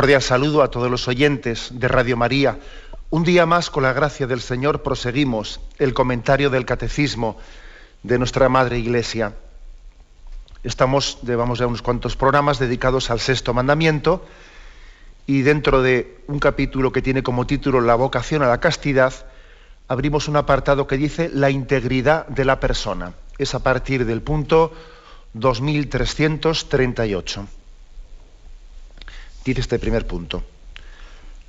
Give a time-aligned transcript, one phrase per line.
[0.00, 2.58] Cordial saludo a todos los oyentes de Radio María.
[3.10, 7.36] Un día más, con la gracia del Señor, proseguimos el comentario del Catecismo
[8.02, 9.34] de nuestra Madre Iglesia.
[10.64, 14.24] Estamos, llevamos ya unos cuantos programas dedicados al sexto mandamiento
[15.26, 19.12] y dentro de un capítulo que tiene como título La vocación a la castidad,
[19.86, 23.12] abrimos un apartado que dice la integridad de la persona.
[23.36, 24.72] Es a partir del punto
[25.34, 27.59] 2338
[29.44, 30.42] dice este primer punto.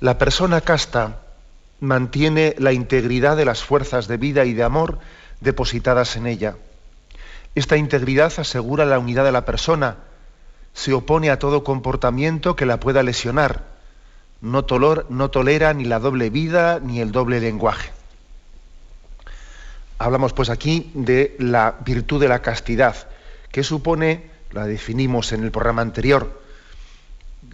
[0.00, 1.20] La persona casta
[1.80, 4.98] mantiene la integridad de las fuerzas de vida y de amor
[5.40, 6.56] depositadas en ella.
[7.54, 9.96] Esta integridad asegura la unidad de la persona,
[10.72, 13.66] se opone a todo comportamiento que la pueda lesionar,
[14.40, 14.64] no,
[15.08, 17.90] no tolera ni la doble vida ni el doble lenguaje.
[19.98, 23.08] Hablamos pues aquí de la virtud de la castidad,
[23.52, 26.42] que supone, la definimos en el programa anterior,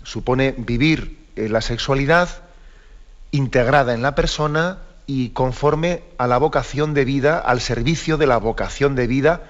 [0.02, 2.28] supone vivir eh, la sexualidad
[3.30, 8.38] integrada en la persona y conforme a la vocación de vida, al servicio de la
[8.38, 9.42] vocación de vida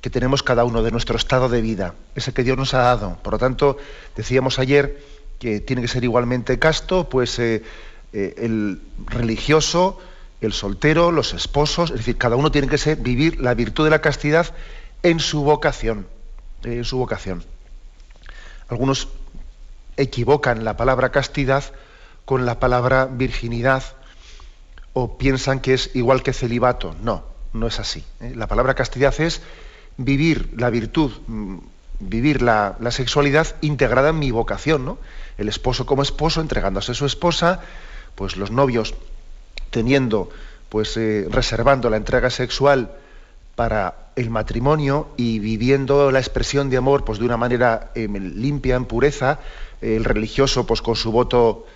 [0.00, 3.18] que tenemos cada uno de nuestro estado de vida, ese que Dios nos ha dado.
[3.22, 3.76] Por lo tanto,
[4.16, 4.98] decíamos ayer
[5.38, 7.62] que tiene que ser igualmente casto, pues eh,
[8.12, 9.98] eh, el religioso,
[10.40, 13.90] el soltero, los esposos, es decir, cada uno tiene que ser, vivir la virtud de
[13.90, 14.54] la castidad
[15.02, 16.06] en su vocación,
[16.64, 17.44] en su vocación.
[18.68, 19.08] Algunos
[19.96, 21.64] equivocan la palabra castidad
[22.24, 23.82] con la palabra virginidad
[24.92, 26.94] o piensan que es igual que celibato.
[27.02, 28.04] No, no es así.
[28.20, 28.32] ¿eh?
[28.34, 29.42] La palabra castidad es
[29.96, 31.58] vivir la virtud, mm,
[32.00, 34.98] vivir la, sexualidad integrada en mi vocación, ¿no?
[35.38, 37.60] El esposo como esposo entregándose a su esposa,
[38.14, 38.94] pues los novios
[39.70, 40.30] teniendo,
[40.68, 42.92] pues eh, reservando la entrega sexual
[43.54, 48.76] para el matrimonio y viviendo la expresión de amor pues de una manera eh, limpia,
[48.76, 49.38] en pureza,
[49.82, 51.66] el religioso pues con su voto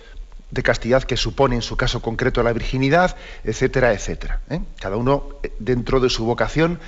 [0.49, 4.41] de castidad que supone en su caso concreto la virginidad, etcétera, etcétera.
[4.49, 4.61] ¿eh?
[4.79, 6.79] Cada uno eh, dentro de su vocación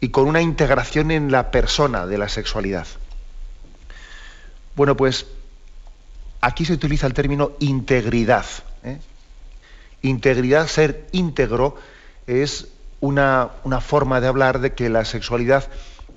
[0.00, 2.86] y con una integración en la persona de la sexualidad.
[4.74, 5.26] Bueno, pues
[6.40, 8.46] aquí se utiliza el término integridad.
[8.82, 8.98] ¿eh?
[10.02, 11.76] Integridad, ser íntegro,
[12.26, 12.68] es
[13.00, 15.68] una, una, forma de hablar de que la sexualidad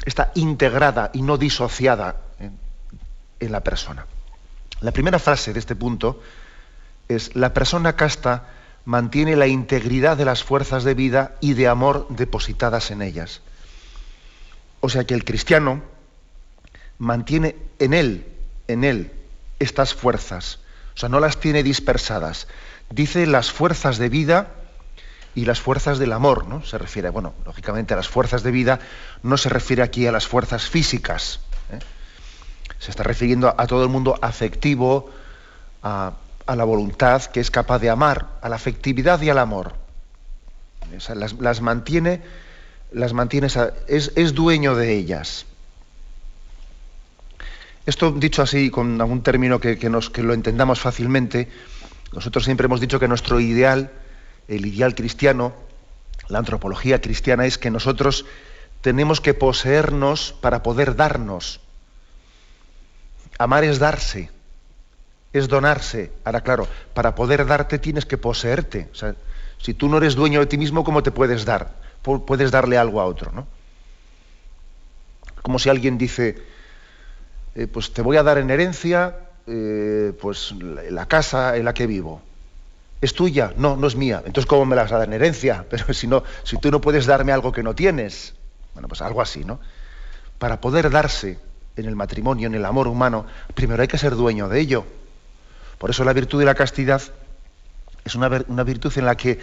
[0.05, 2.21] está integrada y no disociada
[3.39, 4.05] en la persona.
[4.81, 6.21] La primera frase de este punto
[7.07, 8.47] es, la persona casta
[8.85, 13.41] mantiene la integridad de las fuerzas de vida y de amor depositadas en ellas.
[14.79, 15.81] O sea que el cristiano
[16.99, 18.27] mantiene en él,
[18.67, 19.11] en él,
[19.59, 20.59] estas fuerzas.
[20.95, 22.47] O sea, no las tiene dispersadas.
[22.89, 24.51] Dice las fuerzas de vida
[25.35, 26.63] y las fuerzas del amor, ¿no?
[26.63, 28.79] Se refiere, bueno, lógicamente a las fuerzas de vida,
[29.21, 31.39] no se refiere aquí a las fuerzas físicas,
[32.79, 35.09] se está refiriendo a todo el mundo afectivo,
[35.83, 36.13] a,
[36.47, 39.73] la voluntad que es capaz de amar, a la afectividad y al amor.
[41.39, 42.21] las, mantiene,
[42.91, 43.47] las mantiene
[43.87, 45.45] es, dueño de ellas.
[47.85, 51.49] Esto dicho así, con algún término que, nos, que lo entendamos fácilmente,
[52.13, 53.91] nosotros siempre hemos dicho que nuestro ideal,
[54.47, 55.53] el ideal cristiano,
[56.29, 58.25] la antropología cristiana es que nosotros
[58.81, 61.61] tenemos que poseernos para poder darnos.
[63.37, 64.29] Amar es darse,
[65.33, 66.11] es donarse.
[66.23, 68.89] Ahora, claro, para poder darte tienes que poseerte.
[68.91, 69.15] O sea,
[69.59, 71.71] si tú no eres dueño de ti mismo, ¿cómo te puedes dar?
[72.01, 73.47] Puedes darle algo a otro, ¿no?
[75.41, 76.37] Como si alguien dice,
[77.55, 80.53] eh, pues te voy a dar en herencia eh, pues
[80.89, 82.21] la casa en la que vivo.
[82.99, 83.53] ¿Es tuya?
[83.57, 84.23] No, no es mía.
[84.25, 85.65] Entonces, ¿cómo me la vas a dar en herencia?
[85.69, 88.33] Pero si, no, si tú no puedes darme algo que no tienes.
[88.73, 89.59] Bueno, pues algo así, ¿no?
[90.37, 91.39] Para poder darse,
[91.77, 94.85] en el matrimonio, en el amor humano, primero hay que ser dueño de ello.
[95.77, 97.01] Por eso la virtud de la castidad
[98.03, 98.29] es una,
[98.63, 99.39] virtud en la que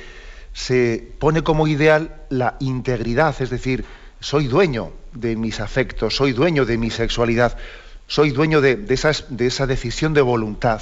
[0.53, 3.85] se pone como ideal la integridad, es decir,
[4.21, 7.57] soy dueño de mis afectos, soy dueño de mi sexualidad,
[8.07, 10.81] soy dueño de, de esa decisión de voluntad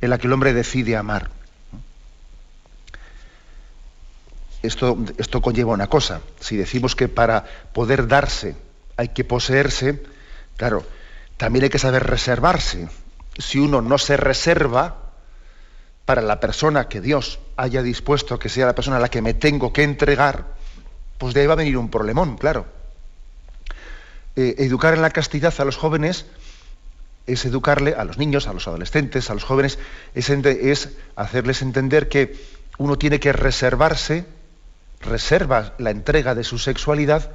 [0.00, 1.30] en la que el hombre decide amar.
[4.62, 6.22] Esto, esto conlleva una cosa.
[6.40, 8.56] Si decimos que para poder darse
[8.96, 10.02] hay que poseerse,
[10.56, 10.84] Claro,
[11.36, 12.88] también hay que saber reservarse.
[13.38, 15.06] si uno no se reserva
[16.06, 19.34] para la persona que Dios haya dispuesto que sea la persona a la que me
[19.34, 20.46] tengo que entregar,
[21.18, 22.66] pues de ahí va a venir un problemón, claro.
[24.36, 26.26] Eh, educar en la castidad a los jóvenes
[27.26, 29.78] es educarle a los niños, a los adolescentes, a los jóvenes,
[30.14, 32.36] es, es hacerles entender que
[32.78, 34.26] uno tiene que reservarse,
[35.00, 37.32] reserva la entrega de su sexualidad,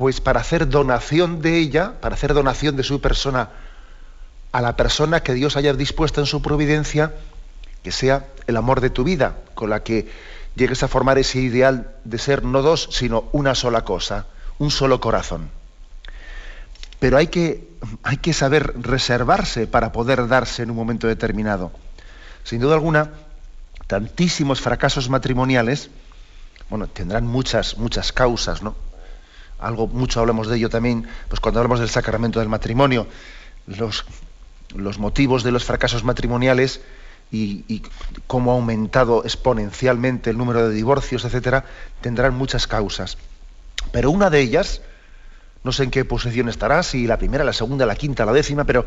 [0.00, 3.50] pues para hacer donación de ella, para hacer donación de su persona
[4.50, 7.12] a la persona que Dios haya dispuesto en su providencia,
[7.82, 10.10] que sea el amor de tu vida, con la que
[10.56, 14.24] llegues a formar ese ideal de ser no dos, sino una sola cosa,
[14.58, 15.50] un solo corazón.
[16.98, 17.68] Pero hay que,
[18.02, 21.72] hay que saber reservarse para poder darse en un momento determinado.
[22.42, 23.10] Sin duda alguna,
[23.86, 25.90] tantísimos fracasos matrimoniales,
[26.70, 28.74] bueno, tendrán muchas, muchas causas, ¿no?
[29.60, 33.06] Algo, mucho hablamos de ello también, pues cuando hablamos del sacramento del matrimonio,
[33.66, 34.04] los,
[34.74, 36.80] los motivos de los fracasos matrimoniales
[37.32, 37.82] y,
[38.26, 41.64] cómo ha aumentado exponencialmente el número de divorcios, etcétera,
[42.00, 43.18] tendrán muchas causas.
[43.92, 44.82] Pero una de ellas,
[45.62, 48.64] no sé en qué posición estará, si la primera, la segunda, la quinta, la décima,
[48.64, 48.86] pero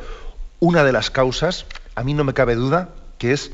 [0.59, 1.65] una de las causas,
[1.95, 3.51] a mí no me cabe duda, que es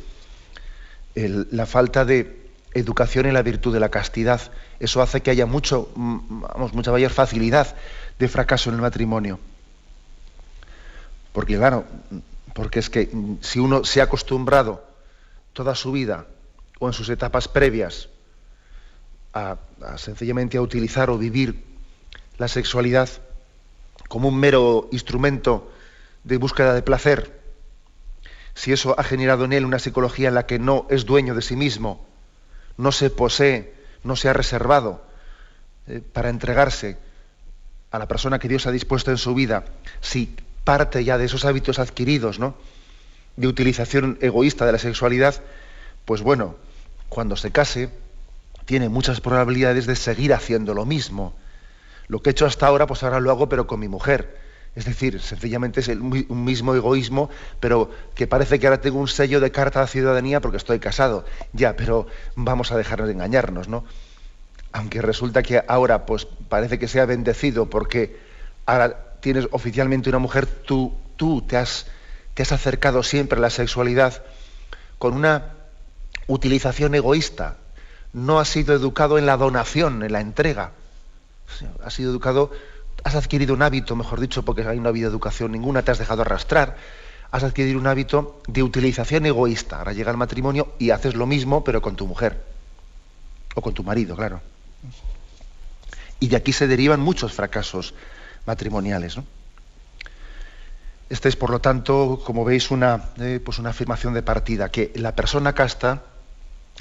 [1.15, 4.41] la falta de educación en la virtud de la castidad.
[4.79, 7.75] Eso hace que haya mucho, vamos, mucha mayor facilidad
[8.17, 9.39] de fracaso en el matrimonio.
[11.33, 11.85] Porque claro,
[12.53, 14.83] porque es que mm, si uno se ha acostumbrado
[15.53, 16.25] toda su vida
[16.79, 18.09] o en sus etapas previas
[19.33, 19.57] a,
[19.97, 21.63] sencillamente a utilizar o vivir
[22.37, 23.09] la sexualidad
[24.07, 25.71] como un mero instrumento
[26.23, 27.39] de búsqueda de placer,
[28.55, 31.41] si eso ha generado en él una psicología en la que no es dueño de
[31.41, 32.08] sí mismo,
[32.79, 33.73] no se posee,
[34.05, 35.03] no se ha reservado
[35.85, 36.97] eh, para entregarse
[37.91, 39.65] a la persona que Dios ha dispuesto en su vida,
[39.99, 40.33] si
[40.63, 42.55] parte ya de esos hábitos adquiridos, ¿no?
[43.35, 45.43] De utilización egoísta de la sexualidad,
[46.05, 46.55] pues bueno,
[47.09, 47.89] cuando se case,
[48.63, 51.35] tiene muchas probabilidades de seguir haciendo lo mismo.
[52.07, 54.39] Lo que he hecho hasta ahora, pues ahora lo hago, pero con mi mujer.
[54.75, 57.29] Es decir, sencillamente es un mismo egoísmo,
[57.59, 61.25] pero que parece que ahora tengo un sello de carta de ciudadanía porque estoy casado.
[61.53, 63.83] Ya, pero vamos a dejar de engañarnos, ¿no?
[64.71, 68.17] Aunque resulta que ahora, pues parece que sea bendecido porque
[68.65, 71.87] ahora tienes oficialmente una mujer, tú, tú te, has,
[72.35, 74.23] te has acercado siempre a la sexualidad
[74.97, 75.53] con una
[76.27, 77.57] utilización egoísta.
[78.13, 80.71] No has sido educado en la donación, en la entrega.
[81.83, 82.51] Has sido educado,
[83.03, 85.99] has adquirido un hábito, mejor dicho, porque ahí no ha habido educación ninguna, te has
[85.99, 86.77] dejado arrastrar.
[87.31, 89.77] Has adquirido un hábito de utilización egoísta.
[89.77, 92.43] Ahora llega el matrimonio y haces lo mismo, pero con tu mujer.
[93.55, 94.41] O con tu marido, claro.
[96.19, 97.93] Y de aquí se derivan muchos fracasos
[98.45, 99.17] matrimoniales.
[101.09, 104.91] Esta es, por lo tanto, como veis, una, eh, pues una afirmación de partida, que
[104.95, 106.03] la persona casta,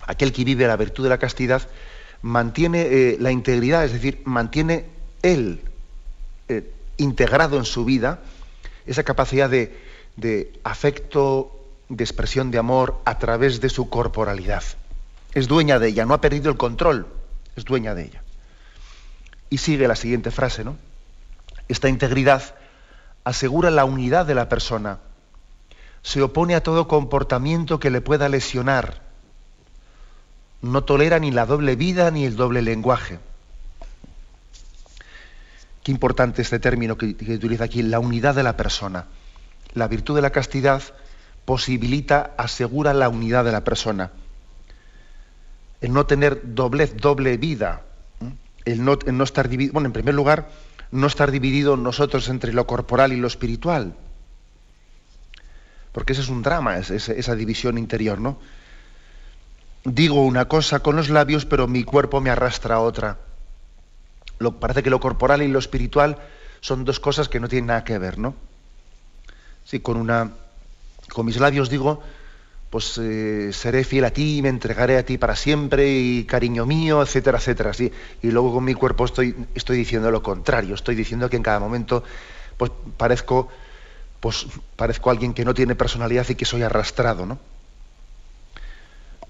[0.06, 1.62] aquel que vive la virtud de la castidad,
[2.22, 4.86] mantiene eh, la integridad, es decir, mantiene
[5.22, 5.67] él
[6.98, 8.20] integrado en su vida
[8.86, 9.76] esa capacidad de,
[10.16, 14.62] de afecto, de expresión de amor a través de su corporalidad.
[15.32, 17.06] Es dueña de ella, no ha perdido el control,
[17.56, 18.22] es dueña de ella.
[19.50, 20.76] Y sigue la siguiente frase, ¿no?
[21.68, 22.54] Esta integridad
[23.24, 24.98] asegura la unidad de la persona,
[26.02, 29.02] se opone a todo comportamiento que le pueda lesionar,
[30.62, 33.18] no tolera ni la doble vida ni el doble lenguaje.
[35.88, 39.06] Qué importante este término que, utiliza aquí, la unidad de la persona.
[39.72, 40.82] La virtud de la castidad
[41.46, 44.10] posibilita, asegura la unidad de la persona.
[45.80, 47.84] El no tener doblez, doble vida,
[48.66, 49.72] el no, estar dividido.
[49.72, 50.50] Bueno, en primer lugar,
[50.90, 53.94] no estar dividido nosotros entre lo corporal y lo espiritual.
[55.92, 58.38] Porque ese es un drama, esa división interior, ¿no?
[59.84, 63.27] Digo una cosa con los labios, pero mi cuerpo me arrastra a otra.
[64.60, 66.18] Parece que lo corporal y lo espiritual
[66.60, 68.34] son dos cosas que no tienen nada que ver, ¿no?
[69.64, 70.32] Sí, con una.
[71.12, 72.02] Con mis labios digo,
[72.70, 77.02] pues eh, seré fiel a ti, me entregaré a ti para siempre y cariño mío,
[77.02, 77.72] etcétera, etcétera.
[77.72, 77.90] ¿sí?
[78.22, 81.60] Y luego con mi cuerpo estoy, estoy diciendo lo contrario, estoy diciendo que en cada
[81.60, 82.04] momento
[82.58, 83.48] pues, parezco,
[84.20, 87.24] pues, parezco alguien que no tiene personalidad y que soy arrastrado.
[87.24, 87.38] ¿no?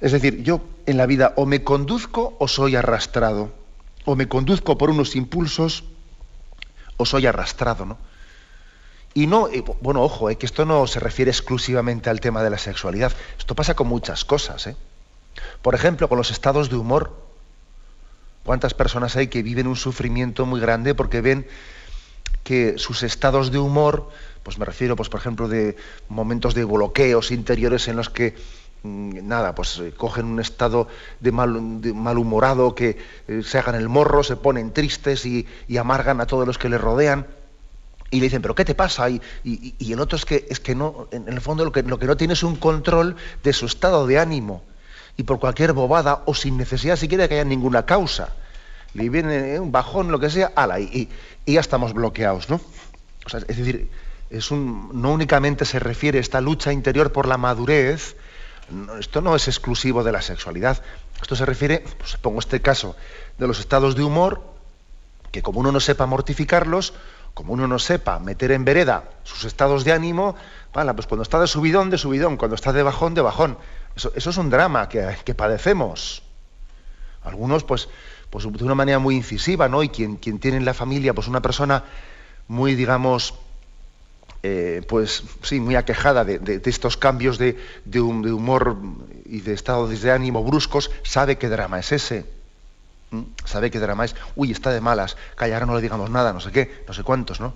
[0.00, 3.52] Es decir, yo en la vida o me conduzco o soy arrastrado,
[4.08, 5.84] o me conduzco por unos impulsos
[6.96, 7.84] o soy arrastrado.
[7.84, 7.98] ¿no?
[9.12, 9.50] Y no,
[9.82, 13.12] bueno, ojo, eh, que esto no se refiere exclusivamente al tema de la sexualidad.
[13.38, 14.66] Esto pasa con muchas cosas.
[14.66, 14.76] ¿eh?
[15.60, 17.22] Por ejemplo, con los estados de humor.
[18.44, 21.46] ¿Cuántas personas hay que viven un sufrimiento muy grande porque ven
[22.44, 24.08] que sus estados de humor,
[24.42, 25.76] pues me refiero, pues por ejemplo, de
[26.08, 28.36] momentos de bloqueos interiores en los que
[28.82, 30.88] nada, pues eh, cogen un estado
[31.20, 31.60] de, mal,
[31.94, 35.46] malhumorado, que eh, se hagan el morro, se ponen tristes y,
[35.78, 37.26] amargan a todos los que les rodean.
[38.10, 39.10] Y le dicen, ¿pero qué te pasa?
[39.10, 41.98] Y, y, el otro es que, es que no, en el fondo lo que, lo
[41.98, 44.62] que no tiene es un control de su estado de ánimo.
[45.16, 48.30] Y por cualquier bobada o sin necesidad siquiera de que haya ninguna causa.
[48.94, 51.08] Le viene un bajón, lo que sea, ala, y,
[51.46, 52.60] ya estamos bloqueados, ¿no?
[53.26, 53.90] es decir,
[54.30, 58.16] es un, no únicamente se refiere esta lucha interior por la madurez,
[58.98, 60.82] esto no es exclusivo de la sexualidad,
[61.20, 62.96] esto se refiere, pues pongo este caso,
[63.38, 64.42] de los estados de humor,
[65.32, 66.94] que como uno no sepa mortificarlos,
[67.34, 70.34] como uno no sepa meter en vereda sus estados de ánimo,
[70.72, 73.58] pues cuando está de subidón, de subidón, cuando está de bajón, de bajón.
[73.94, 76.22] Eso, es un drama que, padecemos.
[77.22, 77.88] Algunos, pues,
[78.30, 79.82] pues de una manera muy incisiva, ¿no?
[79.82, 81.84] Y quien, quien tiene en la familia, pues una persona
[82.48, 83.34] muy, digamos,
[84.42, 87.56] eh, pues sí, muy aquejada de, estos cambios de,
[88.00, 88.76] humor
[89.24, 92.26] y de estado de ánimo bruscos, sabe qué drama es ese.
[93.44, 96.52] Sabe qué drama es, uy, está de malas, callar no le digamos nada, no sé
[96.52, 97.54] qué, no sé cuántos, ¿no?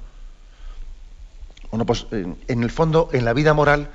[1.71, 3.91] Bueno, pues en el fondo, en la vida moral,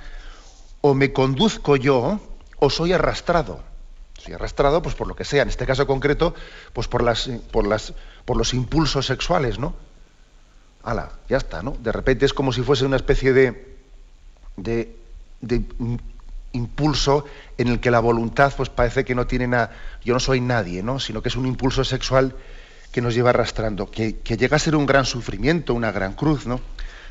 [0.82, 2.20] o me conduzco yo
[2.60, 3.62] o soy arrastrado
[4.34, 6.34] arrastrado pues por lo que sea, en este caso concreto,
[6.74, 7.94] pues por las por las
[8.26, 9.74] por los impulsos sexuales, ¿no?
[10.88, 11.72] Ala, ya está, ¿no?
[11.72, 13.78] De repente es como si fuese una especie de
[14.56, 14.96] de,
[16.54, 17.26] impulso
[17.58, 20.82] en el que la voluntad pues parece que no tiene nada, yo no soy nadie,
[20.82, 20.98] ¿no?
[21.00, 22.36] Sino que es un impulso sexual
[22.92, 26.62] que nos lleva arrastrando, que, llega a ser un gran sufrimiento, una gran cruz, ¿no?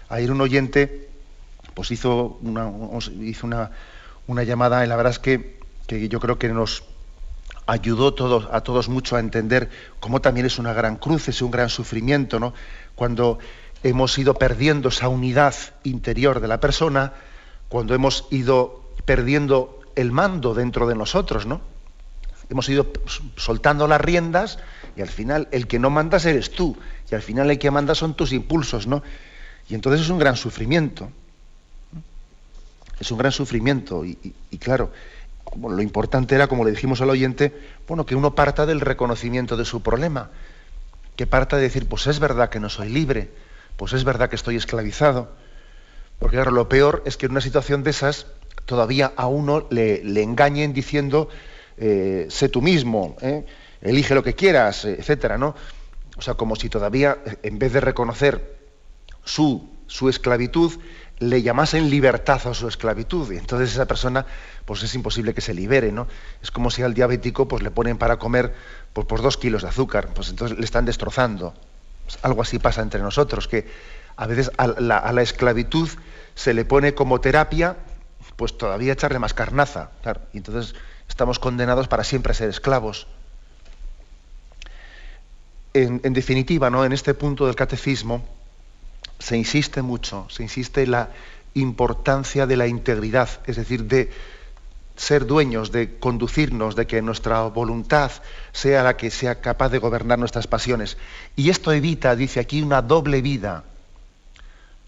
[0.09, 1.09] Ayer un oyente
[1.75, 2.73] pues hizo una,
[3.21, 3.73] hizo una,
[4.27, 6.83] una llamada y la verdad es que, que yo creo que nos,
[7.67, 9.69] ayudó todos, a todos mucho a entender
[10.01, 12.55] cómo también es una gran cruz, es un gran sufrimiento, ¿no?
[12.95, 13.39] Cuando
[13.89, 17.13] hemos ido perdiendo esa unidad interior de la persona,
[17.69, 21.61] cuando hemos ido perdiendo el mando dentro de nosotros, ¿no?
[22.49, 22.87] Hemos ido
[23.37, 24.59] soltando las riendas
[24.97, 26.77] y al final el que no mandas eres tú
[27.11, 29.03] y al final el que manda son tus impulsos, ¿no?
[29.69, 31.11] Y entonces es un gran sufrimiento.
[33.01, 34.91] Es un gran sufrimiento y claro,
[35.57, 37.53] lo importante era, como le dijimos al oyente,
[37.87, 40.31] bueno, que uno parta del reconocimiento de su problema,
[41.15, 43.31] que parta de decir, pues es verdad que no soy libre,
[43.77, 45.31] pues es verdad que estoy esclavizado.
[46.19, 48.27] Porque claro, lo peor es que en una situación de esas
[48.65, 51.29] todavía a uno le, engañen diciendo,
[51.77, 53.45] eh, sé tú mismo, ¿eh?
[53.81, 55.55] elige lo que quieras, etcétera, ¿no?
[56.17, 58.57] O sea, como si todavía, en vez de reconocer
[59.25, 60.73] su, su esclavitud,
[61.19, 63.33] le llamasen libertad a su esclavitud.
[63.33, 64.27] Y entonces esa persona,
[64.65, 66.09] pues es imposible que se libere, ¿no?
[66.43, 68.55] Es como si al diabético pues, le ponen para comer
[68.93, 71.55] pues, dos kilos de azúcar, pues entonces le están destrozando.
[72.23, 73.67] Algo así pasa entre nosotros, que
[74.17, 75.89] a veces a la, esclavitud
[76.35, 77.77] se le pone como terapia,
[78.37, 79.91] pues todavía echarle más carnaza,
[80.33, 80.75] y entonces
[81.09, 83.07] estamos condenados para siempre a ser esclavos.
[85.75, 86.85] En, en definitiva, ¿no?
[86.85, 88.25] en este punto del catecismo,
[89.19, 91.11] se insiste mucho, se insiste en la
[91.55, 94.11] importancia de la integridad, es decir, de
[94.97, 98.11] ser dueños, de conducirnos, de que nuestra voluntad
[98.53, 100.97] sea la que sea capaz de gobernar nuestras pasiones.
[101.37, 103.65] Y esto evita, dice aquí, una doble vida.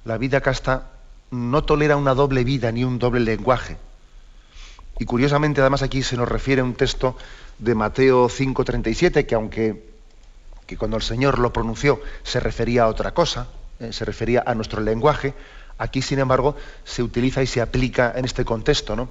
[0.04, 0.90] La vida casta
[1.30, 3.76] no tolera una doble vida ni un doble lenguaje.
[4.98, 7.16] Y curiosamente, además, aquí se nos refiere un texto
[7.58, 9.88] de Mateo 5:37, que aunque
[10.68, 13.48] que cuando el Señor lo pronunció se refería a otra cosa,
[13.80, 15.32] eh, se refería a nuestro lenguaje,
[15.78, 18.94] aquí sin embargo se utiliza y se aplica en este contexto.
[18.94, 19.08] ¿no?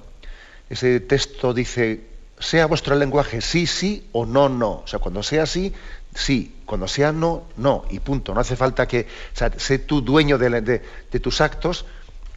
[0.70, 2.04] Ese texto dice,
[2.38, 4.70] sea vuestro lenguaje sí, sí o no, no.
[4.80, 5.72] O sea, cuando sea sí,
[6.14, 8.34] sí, cuando sea no, no, y punto.
[8.34, 9.02] No hace falta que,
[9.34, 10.82] o sea, sé tú dueño de,
[11.20, 11.84] tus actos.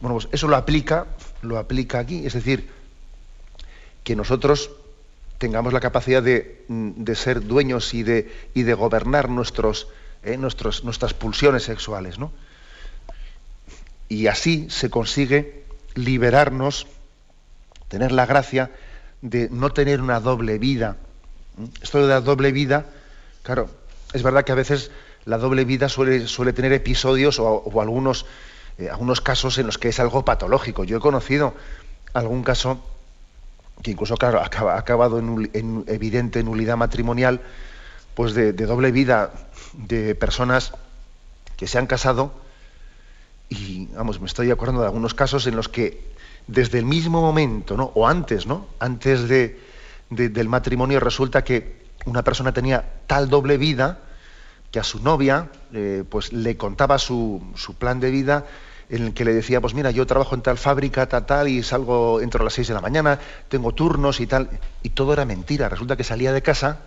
[0.00, 1.06] Bueno, pues eso lo aplica,
[1.42, 2.68] lo aplica aquí, es decir,
[4.02, 4.70] que nosotros
[5.38, 9.88] tengamos la capacidad de, de ser dueños y de, gobernar nuestros,
[10.22, 10.36] ¿eh?
[10.36, 12.18] nuestras pulsiones sexuales.
[12.18, 12.32] ¿no?
[14.08, 16.86] Y así se consigue liberarnos,
[17.92, 18.70] tener la gracia
[19.20, 20.96] de no tener una doble vida.
[21.82, 22.86] Esto de la doble vida,
[23.42, 23.68] claro,
[24.14, 24.90] es verdad que a veces
[25.26, 28.24] la doble vida suele, tener episodios o, algunos,
[28.78, 30.84] eh, algunos casos en los que es algo patológico.
[30.84, 31.52] Yo he conocido
[32.14, 32.82] algún caso
[33.82, 37.42] que incluso, claro, ha acabado en, en evidente nulidad matrimonial,
[38.14, 39.34] pues de, doble vida
[39.74, 40.72] de personas
[41.58, 42.32] que se han casado
[43.50, 46.11] y vamos, me estoy acordando de algunos casos en los que
[46.46, 47.92] desde el mismo momento, ¿no?
[47.94, 48.66] o antes, ¿no?
[48.78, 49.58] Antes de,
[50.10, 54.00] del matrimonio resulta que una persona tenía tal doble vida,
[54.70, 58.46] que a su novia eh, pues le contaba su, su, plan de vida
[58.88, 61.62] en el que le decía, pues mira, yo trabajo en tal fábrica, tal, tal, y
[61.62, 63.18] salgo, entro a las 6 de la mañana,
[63.48, 64.50] tengo turnos y tal,
[64.82, 65.68] y todo era mentira.
[65.68, 66.80] Resulta que salía de casa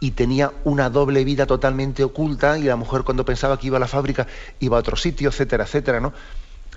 [0.00, 3.80] y tenía una doble vida totalmente oculta, y la mujer cuando pensaba que iba a
[3.80, 4.26] la fábrica
[4.60, 6.12] iba a otro sitio, etcétera, etcétera, ¿no?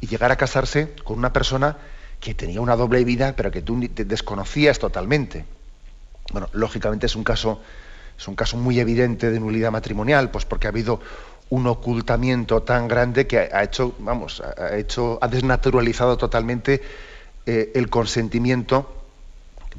[0.02, 1.78] Y llegar a casarse con una persona
[2.26, 5.46] que tenía una doble vida, pero que tú desconocías totalmente.
[6.32, 7.62] Bueno, lógicamente es un caso
[8.18, 11.00] es un caso muy evidente de nulidad matrimonial, pues porque ha habido
[11.50, 16.82] un ocultamiento tan grande que ha hecho, vamos, ha hecho, ha desnaturalizado totalmente
[17.46, 19.04] eh, el consentimiento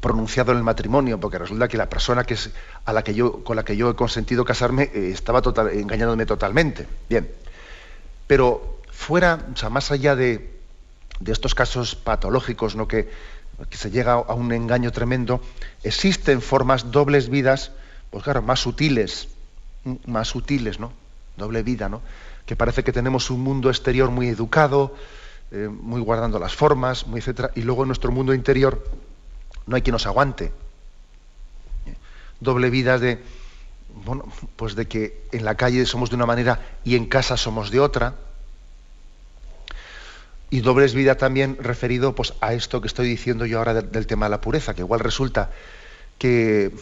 [0.00, 2.50] pronunciado en el matrimonio, porque resulta que la persona que es,
[2.84, 6.86] a la que yo, con la que yo he consentido casarme eh, estaba engañándome totalmente.
[7.08, 7.28] Bien,
[8.28, 10.55] pero fuera, o sea, más allá de,
[11.20, 12.88] de estos casos patológicos, ¿no?
[12.88, 13.08] que,
[13.70, 15.40] se llega a un engaño tremendo,
[15.82, 17.72] existen formas dobles vidas
[18.10, 19.28] pues claro, más sutiles,
[20.06, 20.92] más sutiles, ¿no?
[21.36, 22.02] Doble vida, ¿no?
[22.44, 24.94] Que parece que tenemos un mundo exterior muy educado,
[25.50, 28.86] eh, muy guardando las formas, muy etcétera, y luego en nuestro mundo interior
[29.66, 30.52] no hay quien nos aguante.
[32.40, 33.22] Doble vida de,
[34.04, 34.24] bueno,
[34.56, 37.80] pues de que en la calle somos de una manera y en casa somos de
[37.80, 38.14] otra.
[40.48, 44.26] Y doble vida también referido pues, a esto que estoy diciendo yo ahora del tema
[44.26, 45.50] de la pureza, que igual resulta
[46.18, 46.72] que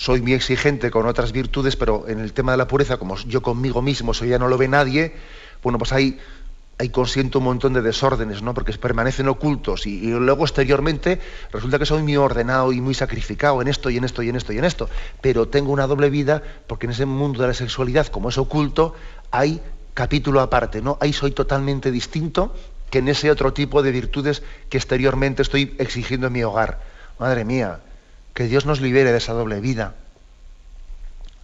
[0.00, 3.42] soy muy exigente con otras virtudes, pero en el tema de la pureza, como yo
[3.42, 5.12] conmigo mismo, eso ya no lo ve nadie,
[5.62, 6.18] bueno, pues ahí,
[6.78, 8.54] ahí consiento un montón de desórdenes, ¿no?
[8.54, 11.20] Porque permanecen ocultos y, luego exteriormente
[11.52, 14.36] resulta que soy muy ordenado y muy sacrificado en esto y en esto y en
[14.36, 14.88] esto y en esto,
[15.20, 18.94] pero tengo una doble vida porque en ese mundo de la sexualidad, como es oculto,
[19.30, 19.60] hay
[19.92, 20.96] capítulo aparte, ¿no?
[21.02, 22.54] Ahí soy totalmente distinto
[22.90, 26.80] que en ese otro tipo de virtudes que exteriormente estoy exigiendo en mi hogar.
[27.18, 27.80] Madre mía,
[28.34, 29.94] que Dios nos libere de esa doble vida.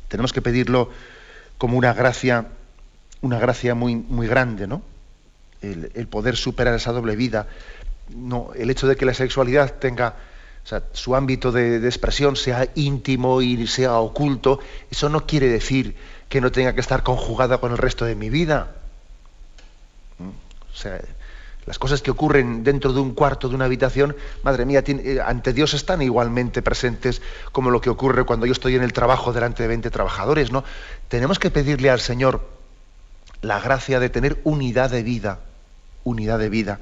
[0.08, 0.90] Tenemos que pedirlo
[1.58, 2.46] como una gracia,
[3.20, 4.82] una gracia muy, muy grande, ¿no?
[5.62, 7.48] El, poder superar esa doble vida.
[8.08, 10.14] No, el hecho de que la sexualidad tenga
[10.92, 15.96] su ámbito de, expresión sea íntimo y sea oculto, eso no quiere decir
[16.28, 18.74] que no tenga que estar conjugada con el resto de mi vida.
[20.18, 20.28] ¿Mm?
[20.28, 21.00] O sea,
[21.66, 25.52] las cosas que ocurren dentro de un cuarto, de una habitación, madre mía, eh, ante
[25.52, 29.64] Dios están igualmente presentes como lo que ocurre cuando yo estoy en el trabajo delante
[29.64, 30.62] de 20 trabajadores, ¿no?
[31.08, 32.48] Tenemos que pedirle al Señor
[33.42, 35.40] la gracia de tener unidad de vida,
[36.04, 36.78] unidad de vida,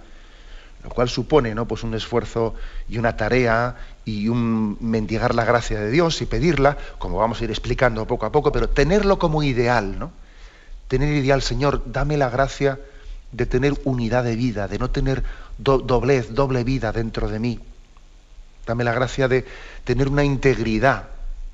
[0.82, 1.66] lo cual supone, ¿no?
[1.66, 2.54] Pues un esfuerzo
[2.86, 7.44] y una tarea y un mendigar la gracia de Dios y pedirla, como vamos a
[7.44, 10.12] ir explicando poco a poco, pero tenerlo como ideal, ¿no?
[10.88, 12.78] Tener ideal, Señor, dame la gracia
[13.34, 15.22] de tener unidad de vida, de no tener
[15.58, 17.60] doblez, doble vida dentro de mí.
[18.66, 19.44] Dame la gracia de
[19.84, 21.08] tener una integridad,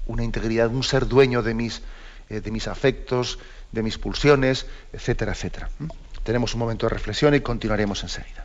[0.06, 1.82] una integridad, un ser dueño de mis,
[2.28, 3.38] eh, de mis afectos,
[3.72, 5.70] de mis pulsiones, etcétera, etcétera.
[5.78, 5.88] ¿Mm?
[6.22, 8.44] Tenemos un momento de reflexión y continuaremos enseguida.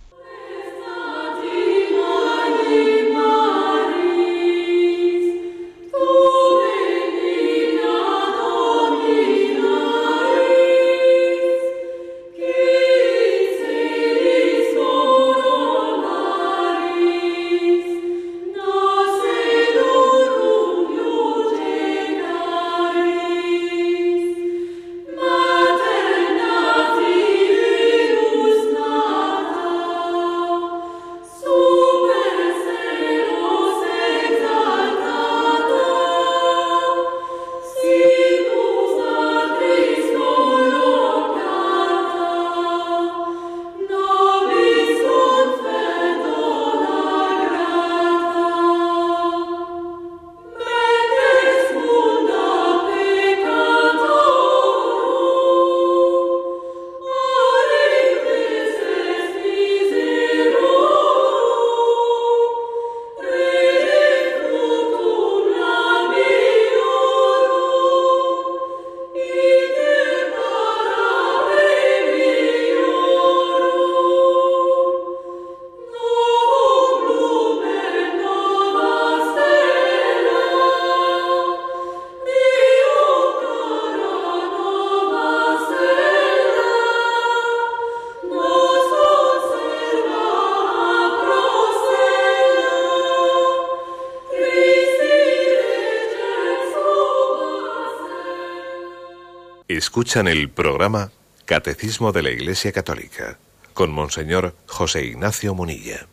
[99.67, 101.09] Escuchan el programa
[101.45, 103.39] Catecismo de la Iglesia Católica
[103.73, 106.05] con Monseñor José Ignacio Munilla.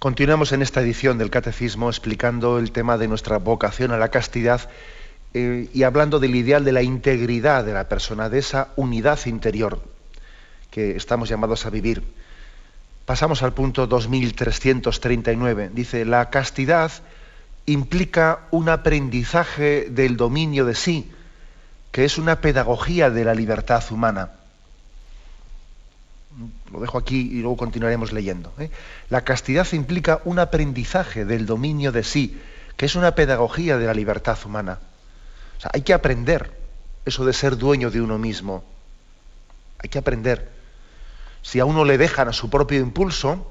[0.00, 4.68] Continuamos en esta edición del Catecismo explicando el tema de nuestra vocación a la castidad
[5.32, 9.80] eh, y hablando del ideal de la integridad de la persona, de esa unidad interior
[10.72, 12.02] que estamos llamados a vivir.
[13.04, 15.70] Pasamos al punto 2339.
[15.72, 16.90] Dice, la castidad
[17.64, 21.12] implica un aprendizaje del dominio de sí,
[21.96, 24.32] que es una pedagogía de la libertad humana.
[26.70, 28.52] Lo dejo aquí y luego continuaremos leyendo.
[28.58, 28.70] ¿eh?
[29.08, 32.38] La castidad implica un aprendizaje del dominio de sí,
[32.76, 34.78] que es una pedagogía de la libertad humana.
[35.56, 36.52] O sea, hay que aprender
[37.06, 38.62] eso de ser dueño de uno mismo.
[39.78, 40.50] Hay que aprender
[41.40, 43.50] si a uno le dejan a su propio impulso,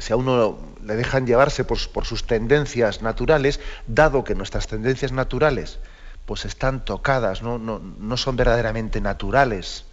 [0.00, 5.78] si a uno le dejan llevarse por, sus tendencias naturales, dado que nuestras tendencias naturales
[6.26, 9.84] pues están tocadas, no, no, son verdaderamente naturales,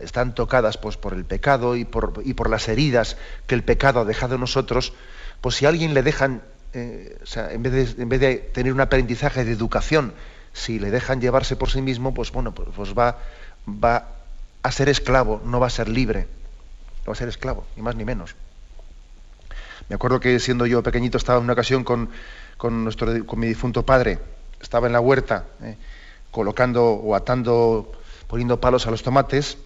[0.00, 4.00] están tocadas pues, por el pecado y por, y por, las heridas que el pecado
[4.00, 4.92] ha dejado en nosotros,
[5.40, 8.36] pues si a alguien le dejan, eh, o sea, en, vez de, en vez de
[8.36, 10.12] tener un aprendizaje de educación,
[10.52, 13.18] si le dejan llevarse por sí mismo, pues bueno, pues, pues va,
[13.68, 14.08] va
[14.62, 16.26] a ser esclavo, no va a ser libre.
[17.08, 18.34] va a ser esclavo, ni más ni menos.
[19.88, 22.10] Me acuerdo que siendo yo pequeñito estaba en una ocasión con,
[22.82, 24.18] nuestro, con mi difunto padre.
[24.60, 25.76] Estaba en la huerta eh,
[26.30, 27.92] colocando o atando,
[28.26, 29.58] poniendo palos a los tomates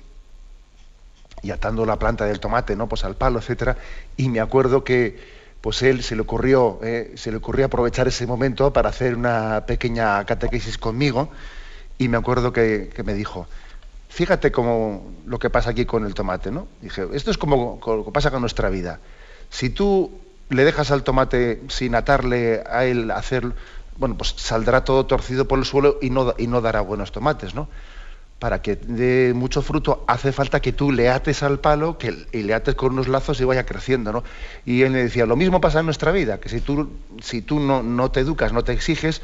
[1.42, 2.88] y atando la planta del tomate, ¿no?
[2.88, 3.76] Pues al palo, etcétera.
[4.16, 8.26] Y me acuerdo que pues él se le ocurrió, eh, se le ocurrió aprovechar ese
[8.26, 11.30] momento para hacer una pequeña catequesis conmigo.
[11.98, 13.46] Y me acuerdo que me dijo,
[14.10, 16.66] fíjate cómo lo que pasa aquí con el tomate, ¿no?
[16.82, 19.00] Dije, esto es como lo que pasa con nuestra vida.
[19.48, 20.10] Si tú
[20.50, 23.52] le dejas al tomate sin atarle a él hacer,
[24.00, 27.54] bueno, pues saldrá todo torcido por el suelo y no, y no dará buenos tomates,
[27.54, 27.68] ¿no?
[28.40, 32.42] Para que dé mucho fruto hace falta que tú le ates al palo que, y
[32.42, 34.24] le ates con unos lazos y vaya creciendo, ¿no?
[34.64, 36.90] Y él me decía, lo mismo pasa en nuestra vida, que si tú,
[37.22, 39.20] si tú no, no te educas, no te exiges,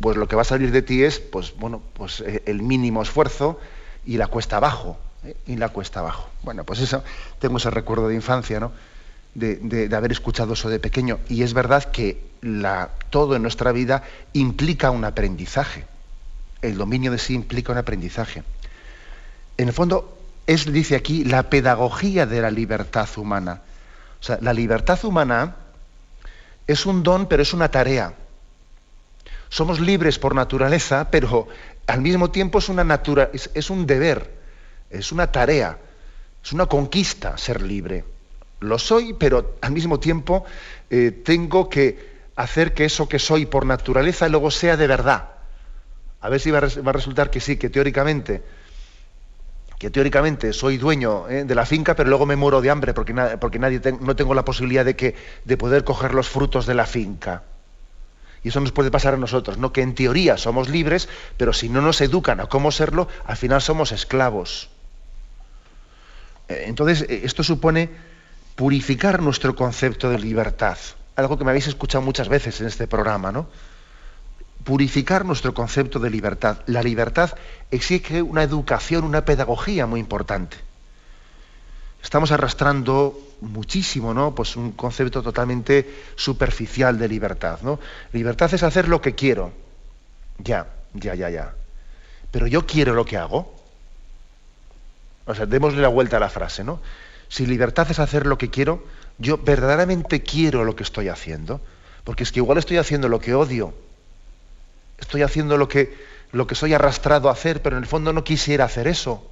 [0.00, 3.02] pues lo que va a salir de ti es, pues bueno, pues eh, el mínimo
[3.02, 3.58] esfuerzo,
[4.06, 5.36] y la cuesta abajo, ¿eh?
[5.46, 6.28] y la cuesta abajo.
[6.42, 7.02] Bueno, pues eso,
[7.38, 8.72] tengo ese recuerdo de infancia, ¿no?
[9.34, 11.18] De, haber escuchado eso de pequeño.
[11.28, 12.22] Y es verdad que
[13.10, 15.86] todo en nuestra vida implica un aprendizaje.
[16.60, 18.42] El dominio de sí implica un aprendizaje.
[19.56, 23.62] En el fondo, es, dice aquí, la pedagogía de la libertad humana.
[24.20, 25.56] O sea, la libertad humana
[26.66, 28.14] es un don, pero es una tarea.
[29.48, 31.48] Somos libres por naturaleza, pero
[31.86, 34.30] al mismo tiempo es, una natura, es, un deber,
[34.90, 35.78] es una tarea,
[36.42, 38.04] es una conquista ser libre.
[38.62, 40.44] Lo soy, pero al mismo tiempo
[40.90, 45.28] eh, tengo que hacer que eso que soy por naturaleza luego sea de verdad.
[46.20, 48.42] A ver si va a, resultar que sí, que teóricamente,
[49.78, 53.12] que teóricamente soy dueño eh, de la finca, pero luego me muero de hambre porque,
[53.40, 56.86] porque nadie no tengo la posibilidad de, que, de poder coger los frutos de la
[56.86, 57.42] finca.
[58.44, 59.72] Y eso nos puede pasar a nosotros, ¿no?
[59.72, 63.60] Que en teoría somos libres, pero si no nos educan a cómo serlo, al final
[63.60, 64.68] somos esclavos.
[66.48, 67.90] Eh, entonces, esto supone
[68.54, 70.78] purificar nuestro concepto de libertad.
[71.16, 73.46] Algo que me habéis escuchado muchas veces en este programa, ¿no?
[74.64, 76.58] Purificar nuestro concepto de libertad.
[76.66, 77.34] La libertad
[77.70, 80.56] exige una educación, una pedagogía muy importante
[82.02, 84.34] estamos arrastrando muchísimo, ¿no?
[84.34, 87.78] Pues un concepto totalmente superficial de libertad, ¿no?
[88.12, 89.52] Libertad es hacer lo que quiero.
[90.38, 91.54] Ya, ya, ya, ya.
[92.30, 93.54] Pero yo quiero lo que hago.
[95.26, 96.80] O sea, démosle la vuelta a la frase, ¿no?
[97.32, 98.84] Si libertad es hacer lo que quiero,
[99.16, 101.62] yo verdaderamente quiero lo que estoy haciendo.
[102.04, 103.72] Porque es que igual estoy haciendo lo que odio.
[105.00, 105.96] Estoy haciendo lo que,
[106.32, 109.26] lo que soy arrastrado a hacer, pero en el fondo no quisiera hacer eso.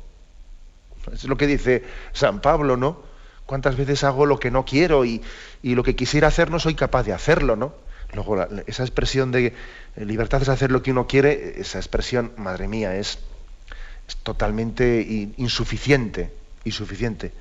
[1.12, 1.84] Es lo que dice
[2.14, 3.02] San Pablo, ¿no?
[3.44, 5.20] ¿Cuántas veces hago lo que no quiero y,
[5.62, 7.74] lo que quisiera hacer no soy capaz de hacerlo, ¿no?
[8.14, 12.66] Luego, esa expresión de eh, libertad es hacer lo que uno quiere, esa expresión, madre
[12.66, 13.18] mía, es,
[14.22, 15.02] totalmente
[15.36, 16.32] insuficiente,
[16.64, 17.32] insuficiente.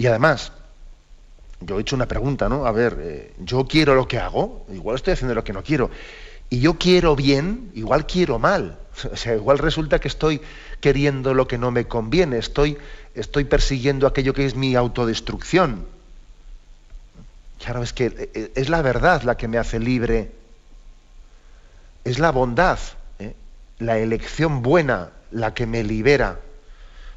[0.00, 0.50] Y además,
[1.60, 2.64] yo he hecho una pregunta, ¿no?
[2.64, 5.90] A ver, eh, yo quiero lo que hago, igual estoy haciendo lo que no quiero.
[6.48, 8.78] Y yo quiero bien, igual quiero mal.
[9.12, 10.40] O sea, igual resulta que estoy
[10.80, 12.78] queriendo lo que no me conviene, estoy,
[13.14, 15.84] estoy persiguiendo aquello que es mi autodestrucción.
[17.62, 20.32] Claro, es que eh, eh, es la verdad la que me hace libre,
[22.06, 22.78] es la bondad,
[23.78, 26.40] la elección buena la que me libera.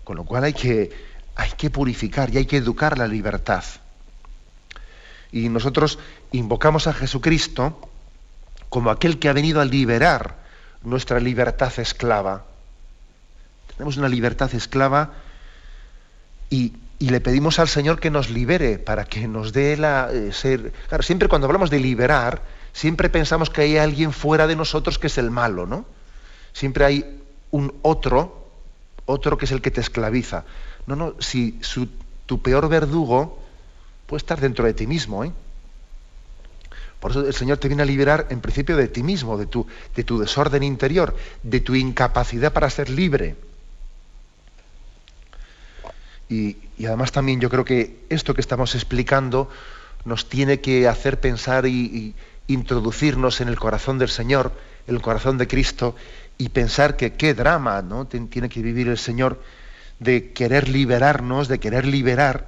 [0.03, 0.91] Con lo cual hay que,
[1.35, 3.63] hay que purificar y hay que educar la libertad.
[5.31, 5.99] Y nosotros
[6.31, 7.89] invocamos a Jesucristo
[8.69, 10.35] como aquel que ha venido a liberar
[10.83, 12.45] nuestra libertad esclava.
[13.75, 15.13] Tenemos una libertad esclava
[16.49, 20.71] y, le pedimos al Señor que nos libere para que nos dé la eh, ser.
[20.87, 22.41] Claro, siempre cuando hablamos de liberar,
[22.73, 25.85] Siempre pensamos que hay alguien fuera de nosotros que es el malo, ¿no?
[26.53, 28.49] Siempre hay un otro,
[29.05, 30.43] otro que es el que te esclaviza.
[30.87, 31.59] No, no, si
[32.25, 33.39] tu peor verdugo
[34.07, 35.31] puede estar dentro de ti mismo, ¿eh?
[37.03, 39.67] Por eso el Señor te viene a liberar en principio de ti mismo, de tu,
[39.93, 43.35] de tu desorden interior, de tu incapacidad para ser libre.
[46.29, 49.49] Y, además también yo creo que esto que estamos explicando
[50.05, 52.15] nos tiene que hacer pensar y,
[52.47, 54.53] introducirnos en el corazón del Señor,
[54.87, 55.97] el corazón de Cristo,
[56.37, 58.05] y pensar que qué drama ¿no?
[58.05, 59.41] tiene que vivir el Señor
[59.99, 62.47] de querer liberarnos, de querer liberar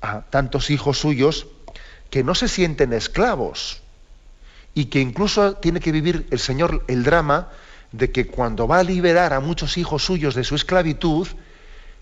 [0.00, 1.46] a tantos hijos suyos
[2.10, 3.80] que no se sienten esclavos
[4.74, 7.48] y que incluso tiene que vivir el Señor el drama
[7.92, 11.28] de que cuando va a liberar a muchos hijos suyos de su esclavitud,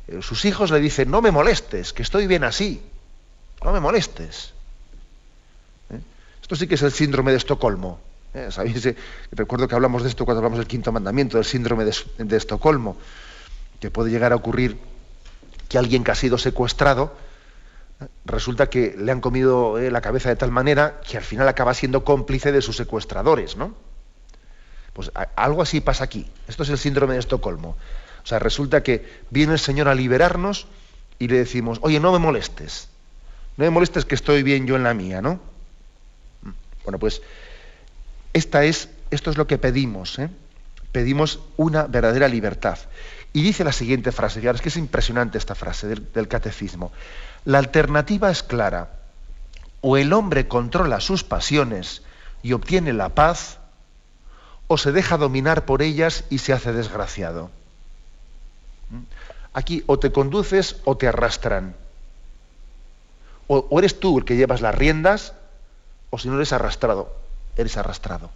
[0.09, 2.83] eh, sus hijos le dicen, no me molestes, que estoy bien así,
[3.63, 4.55] no me molestes.
[5.91, 6.01] ¿Eh?
[6.41, 8.01] Esto sí que es el síndrome de Estocolmo.
[8.33, 8.49] ¿eh?
[9.33, 12.97] Recuerdo que hablamos de esto cuando hablamos del quinto mandamiento, del síndrome de, de Estocolmo,
[13.83, 14.79] que puede llegar a ocurrir
[15.69, 17.17] que alguien que ha sido secuestrado,
[18.25, 21.75] resulta que le han comido eh, la cabeza de tal manera que al final acaba
[21.75, 23.75] siendo cómplice de sus secuestradores, ¿no?
[24.93, 26.31] Pues algo así pasa aquí.
[26.47, 27.71] Esto es el síndrome de Estocolmo.
[28.23, 30.69] O sea, resulta que viene el Señor a liberarnos
[31.19, 32.89] y le decimos, oye, no me molestes.
[33.57, 35.41] No me molestes que estoy bien yo en la mía, ¿no?
[36.85, 37.21] Bueno, pues
[38.33, 40.21] esta es, esto es lo que pedimos.
[40.21, 40.31] ¿eh?
[40.93, 42.79] Pedimos una verdadera libertad.
[43.33, 46.93] Y dice la siguiente frase, es que es impresionante esta frase del catecismo.
[47.45, 48.91] La alternativa es clara.
[49.81, 52.03] O el hombre controla sus pasiones
[52.43, 53.59] y obtiene la paz,
[54.69, 57.51] o se deja dominar por ellas y se hace desgraciado.
[58.91, 59.03] ¿Mm?
[59.55, 61.75] Aquí o te conduces o te arrastran.
[63.49, 65.35] O, eres tú el que llevas las riendas,
[66.11, 67.15] o si no eres arrastrado,
[67.57, 68.31] eres arrastrado.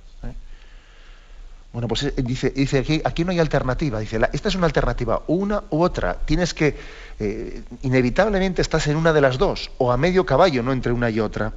[1.72, 4.00] Bueno, pues eh, dice, aquí, aquí no hay alternativa.
[4.00, 6.14] Dice, esta es una alternativa, una u otra.
[6.24, 6.76] Tienes que,
[7.18, 11.10] eh, inevitablemente estás en una de las dos, o a medio caballo, no entre una
[11.10, 11.52] y otra.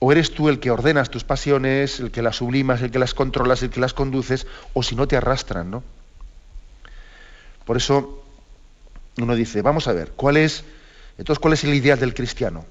[0.00, 3.14] O eres tú el que ordenas tus pasiones, el que las sublimas, el que las
[3.14, 5.84] controlas, el que las conduces, o si no te arrastran, ¿no?
[7.64, 8.24] Por eso
[9.18, 10.64] uno dice, vamos a ver, ¿cuál es,
[11.18, 12.64] entonces, cuál es el ideal del cristiano?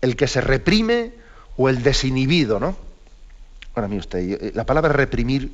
[0.00, 1.14] ¿El que se reprime
[1.56, 2.76] o el desinhibido, ¿no?
[3.76, 5.52] Bueno, mire usted, eh, la palabra reprimir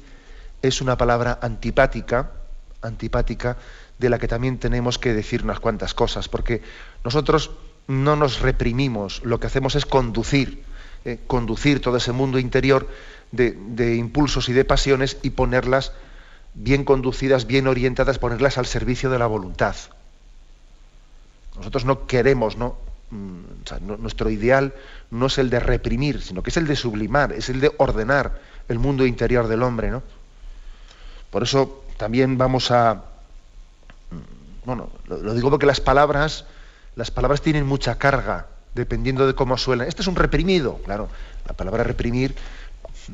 [0.62, 2.30] es una palabra antipática,
[2.80, 3.56] antipática,
[3.98, 6.62] de la que también tenemos que decir unas cuantas cosas, porque
[7.02, 7.50] nosotros
[7.88, 10.62] no nos reprimimos, lo que hacemos es conducir,
[11.04, 12.86] eh, conducir todo ese mundo interior
[13.32, 15.90] de, impulsos y de pasiones y ponerlas
[16.54, 19.74] bien conducidas, bien orientadas, ponerlas al servicio de la voluntad.
[21.56, 22.76] Nosotros no queremos, ¿no?
[23.12, 24.72] Mm, nuestro ideal
[25.10, 28.40] no es el de reprimir, sino que es el de sublimar, es el de ordenar
[28.68, 30.02] el mundo interior del hombre, ¿no?
[31.30, 36.46] Por eso también vamos a, mm, bueno, lo, digo porque las palabras,
[36.96, 39.88] las palabras tienen mucha carga, dependiendo de cómo suenan.
[39.88, 41.10] Este es un reprimido, claro.
[41.46, 42.34] La palabra reprimir,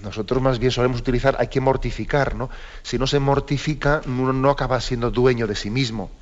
[0.00, 2.50] nosotros más bien solemos utilizar, hay que mortificar, ¿no?
[2.84, 6.12] Si no se mortifica, uno no acaba siendo dueño de sí mismo.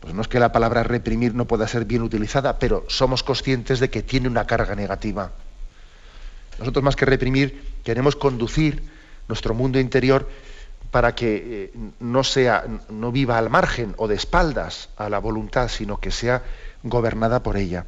[0.00, 3.80] Pues no es que la palabra reprimir no pueda ser bien utilizada, pero somos conscientes
[3.80, 5.32] de que tiene una carga negativa.
[6.58, 8.82] Nosotros más que reprimir queremos conducir
[9.28, 10.28] nuestro mundo interior
[10.90, 15.68] para que eh, no sea no viva al margen o de espaldas a la voluntad,
[15.68, 16.42] sino que sea
[16.82, 17.84] gobernada por ella.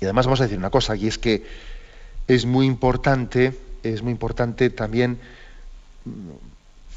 [0.00, 1.44] Y además vamos a decir una cosa, y es que
[2.26, 5.18] es muy importante, es muy importante también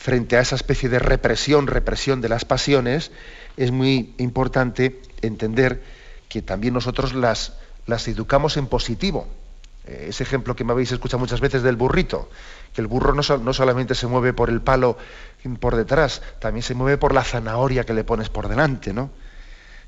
[0.03, 3.11] frente a esa especie de represión, represión de las pasiones,
[3.55, 5.81] es muy importante entender
[6.27, 7.53] que también nosotros las,
[7.87, 9.29] las educamos en positivo.
[9.87, 12.29] Eh, ese ejemplo que me habéis escuchado muchas veces del burrito,
[12.73, 14.97] que el burro no, no, solamente se mueve por el palo
[15.61, 19.09] por detrás, también se mueve por la zanahoria que le pones por delante, ¿no?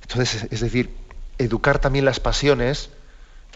[0.01, 0.95] Entonces, es decir,
[1.39, 2.89] educar también las pasiones,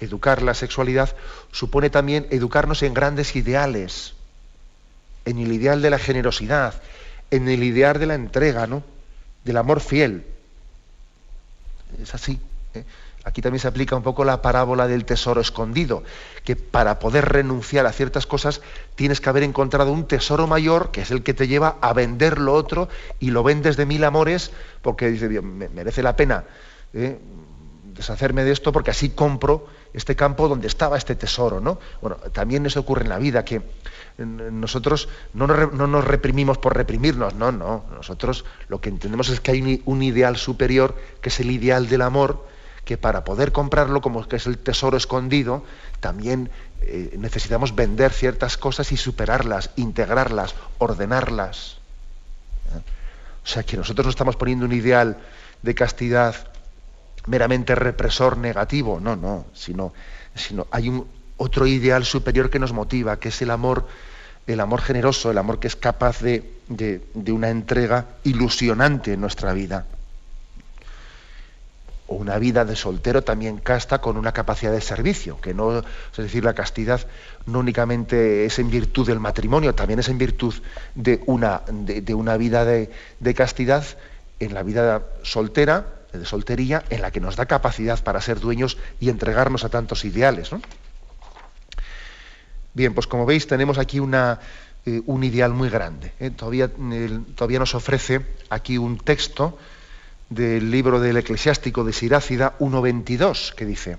[0.02, 1.16] educar la sexualidad,
[1.54, 4.16] supone también educarnos en grandes ideales,
[5.30, 6.74] en el ideal de la generosidad,
[7.30, 8.84] en el ideal de la entrega, ¿no?
[9.44, 10.26] Del amor fiel.
[12.02, 12.40] Es así.
[12.74, 12.84] ¿eh?
[13.24, 16.04] Aquí también se aplica un poco la parábola del tesoro escondido,
[16.44, 18.62] que para poder renunciar a ciertas cosas
[18.96, 22.40] tienes que haber encontrado un tesoro mayor, que es el que te lleva a vender
[22.40, 22.90] lo otro,
[23.20, 26.46] y lo vendes de mil amores, porque dice, merece la pena
[26.94, 27.20] ¿eh?
[27.84, 31.80] deshacerme de esto, porque así compro este campo donde estaba este tesoro, ¿no?
[32.02, 33.62] Bueno, también eso ocurre en la vida, que
[34.18, 37.86] nosotros no nos, reprimimos por reprimirnos, no, no.
[37.94, 42.02] Nosotros lo que entendemos es que hay un ideal superior, que es el ideal del
[42.02, 42.46] amor,
[42.86, 45.64] que para poder comprarlo, como que es el tesoro escondido,
[46.00, 46.50] también
[46.82, 51.78] eh, necesitamos vender ciertas cosas y superarlas, integrarlas, ordenarlas.
[52.76, 52.82] ¿Eh?
[53.44, 55.18] O sea que nosotros no estamos poniendo un ideal
[55.62, 56.49] de castidad
[57.30, 59.94] meramente represor negativo, no, no, sino,
[60.36, 63.88] sino hay un otro ideal superior que nos motiva, que es el amor,
[64.48, 69.54] el amor generoso, el amor que es capaz de, de una entrega ilusionante en nuestra
[69.54, 69.86] vida.
[72.08, 75.86] O una vida de soltero también casta con una capacidad de servicio, que no, es
[76.18, 77.06] decir, la castidad
[77.46, 80.56] no únicamente es en virtud del matrimonio, también es en virtud
[80.96, 82.90] de una, de, una vida de,
[83.36, 83.86] castidad
[84.40, 88.78] en la vida soltera, de soltería, en la que nos da capacidad para ser dueños
[89.00, 90.50] y entregarnos a tantos ideales.
[92.74, 94.40] Bien, pues como veis tenemos aquí una,
[94.86, 96.14] eh, un ideal muy grande.
[96.20, 96.30] ¿eh?
[96.30, 96.70] Todavía,
[97.36, 99.58] todavía nos ofrece aquí un texto
[100.30, 103.98] del libro del eclesiástico de Sirácida 1.22, que dice,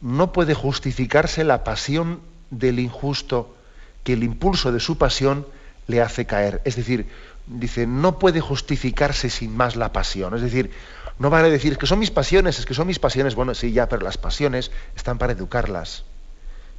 [0.00, 2.20] no puede justificarse la pasión
[2.50, 3.56] del injusto
[4.04, 5.46] que el impulso de su pasión
[5.86, 6.60] le hace caer.
[6.64, 7.08] Es decir,
[7.48, 10.34] dice, no puede justificarse sin más la pasión.
[10.34, 10.70] Es decir,
[11.18, 13.34] no vale decir, es que son mis pasiones, es que son mis pasiones.
[13.34, 16.04] Bueno, sí, ya, pero las pasiones están para educarlas.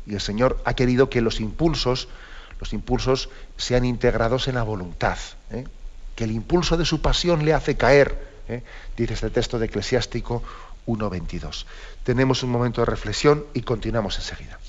[0.05, 2.07] Y el Señor ha querido que los impulsos,
[2.59, 5.17] los impulsos sean integrados en la voluntad.
[5.51, 5.65] ¿eh?
[6.19, 8.61] que el impulso de su pasión le hace caer, ¿eh?
[8.97, 10.43] dice este texto de Eclesiástico
[10.85, 11.63] 1.22.
[12.03, 14.59] Tenemos un momento de reflexión y continuamos enseguida.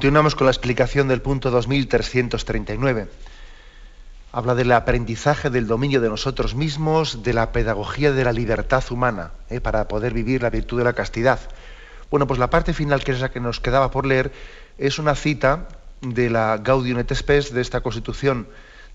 [0.00, 3.08] Continuamos con la explicación del punto 2339.
[4.32, 9.32] Habla del aprendizaje del dominio de nosotros mismos, de la pedagogía de la libertad humana,
[9.50, 9.60] ¿eh?
[9.60, 11.38] para poder vivir la virtud de la castidad.
[12.10, 14.32] Bueno, pues la parte final, que es la que nos quedaba por leer,
[14.78, 15.68] es una cita
[16.00, 18.48] de la Gaudium et Spes de esta Constitución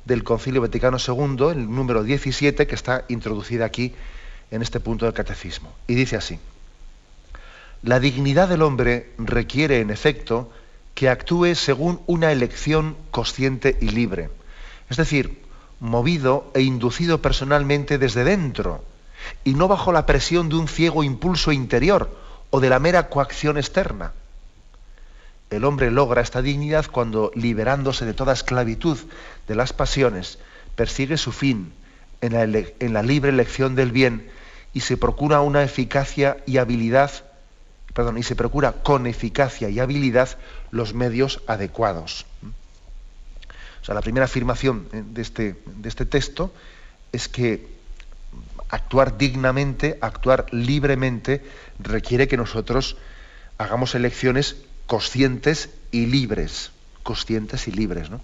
[0.06, 3.94] del Concilio Vaticano II, el número 17, que está introducida aquí
[4.50, 5.72] en este punto del catecismo.
[5.86, 6.40] Y dice así,
[7.84, 10.50] la dignidad del hombre requiere, en efecto,
[10.96, 14.30] que actúe según una elección consciente y libre.
[14.90, 15.44] Es decir,
[15.80, 18.84] movido e inducido personalmente desde dentro
[19.44, 22.18] y no bajo la presión de un ciego impulso interior
[22.50, 24.14] o de la mera coacción externa.
[25.50, 28.98] El hombre logra esta dignidad cuando, liberándose de toda esclavitud
[29.48, 30.40] de las pasiones,
[30.76, 31.74] persigue su fin
[32.22, 34.30] en la, libre elección del bien
[34.74, 37.25] y se procura una eficacia y habilidad
[37.96, 40.38] perdón, y se procura con eficacia y habilidad
[40.70, 42.26] los medios adecuados.
[43.82, 46.54] O sea, la primera afirmación eh, de este, de este texto
[47.14, 47.68] es que
[48.70, 51.42] actuar dignamente, actuar libremente,
[51.80, 52.98] requiere que nosotros
[53.58, 56.72] hagamos elecciones conscientes y libres.
[57.02, 58.20] Conscientes y libres, ¿no?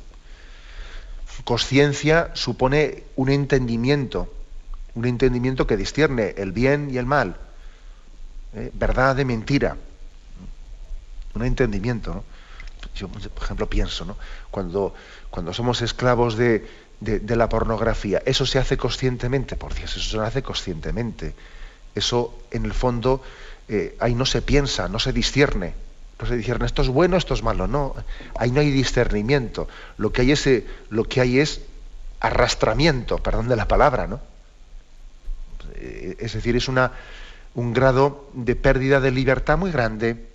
[1.45, 4.33] Conciencia supone un entendimiento,
[4.95, 7.37] un entendimiento que discierne el bien y el mal,
[8.53, 8.71] ¿eh?
[8.73, 9.77] verdad de mentira,
[11.33, 12.13] un entendimiento.
[12.13, 12.23] ¿no?
[12.95, 14.17] Yo, por ejemplo, pienso, ¿no?
[14.49, 14.93] cuando,
[15.29, 16.67] cuando somos esclavos de,
[16.99, 19.55] la pornografía, ¿eso se hace conscientemente?
[19.55, 21.33] Por Dios, eso se hace conscientemente.
[21.95, 23.23] Eso, en el fondo,
[23.67, 25.73] eh, ahí no se piensa, no se discierne.
[26.19, 27.67] No se discierne, esto es bueno, esto es malo.
[27.67, 27.95] No,
[28.37, 29.67] ahí no hay discernimiento.
[29.97, 31.61] Lo que hay es, eh, lo que hay es
[32.19, 34.19] arrastramiento, perdón de la palabra, ¿no?
[36.19, 36.91] Es decir, es una,
[37.55, 40.27] un grado de pérdida de libertad muy grande.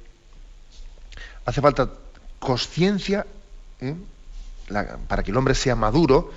[1.45, 1.91] Hace falta
[2.39, 3.27] conciencia,
[5.09, 6.33] para que el hombre sea maduro,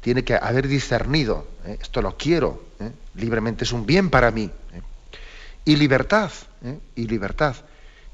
[0.00, 1.46] tiene que haber discernido,
[1.80, 2.62] esto lo quiero,
[3.14, 4.50] libremente es un bien para mí
[5.64, 6.30] y libertad,
[6.64, 6.78] ¿eh?
[6.96, 7.56] y libertad.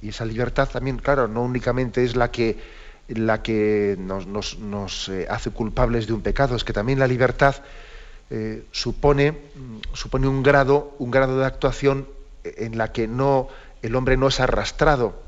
[0.03, 2.59] Y esa libertad también, claro, no únicamente es la que,
[3.09, 7.57] la que nos, eh, hace culpables de un pecado, es que también la libertad
[8.31, 12.09] eh, supone, mm, supone un, grado, un grado de actuación
[12.45, 13.49] en la que no,
[13.83, 15.21] el hombre no es arrastrado.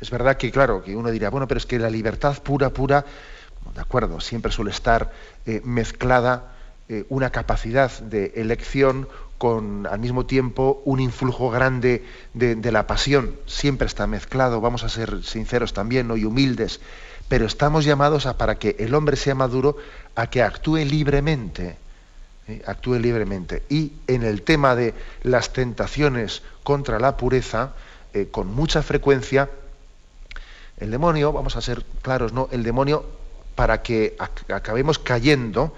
[0.00, 3.04] Es verdad que, claro, que uno dirá, bueno, pero es que la libertad pura, pura,
[3.74, 5.10] de acuerdo, siempre suele estar
[5.64, 6.54] mezclada
[7.08, 12.04] una capacidad de elección, con al mismo tiempo un influjo grande
[12.34, 13.36] de, la pasión.
[13.46, 16.16] Siempre está mezclado, vamos a ser sinceros también ¿no?
[16.16, 16.80] y humildes,
[17.28, 19.76] pero estamos llamados a para que el hombre sea maduro,
[20.16, 21.76] a que actúe libremente,
[22.48, 22.62] ¿eh?
[22.66, 23.62] actúe libremente.
[23.68, 27.74] Y en el tema de las tentaciones contra la pureza,
[28.14, 29.50] eh, con mucha frecuencia,
[30.78, 32.48] el demonio, vamos a ser claros, ¿no?
[32.52, 33.04] El demonio,
[33.54, 34.16] para que
[34.48, 35.74] acabemos cayendo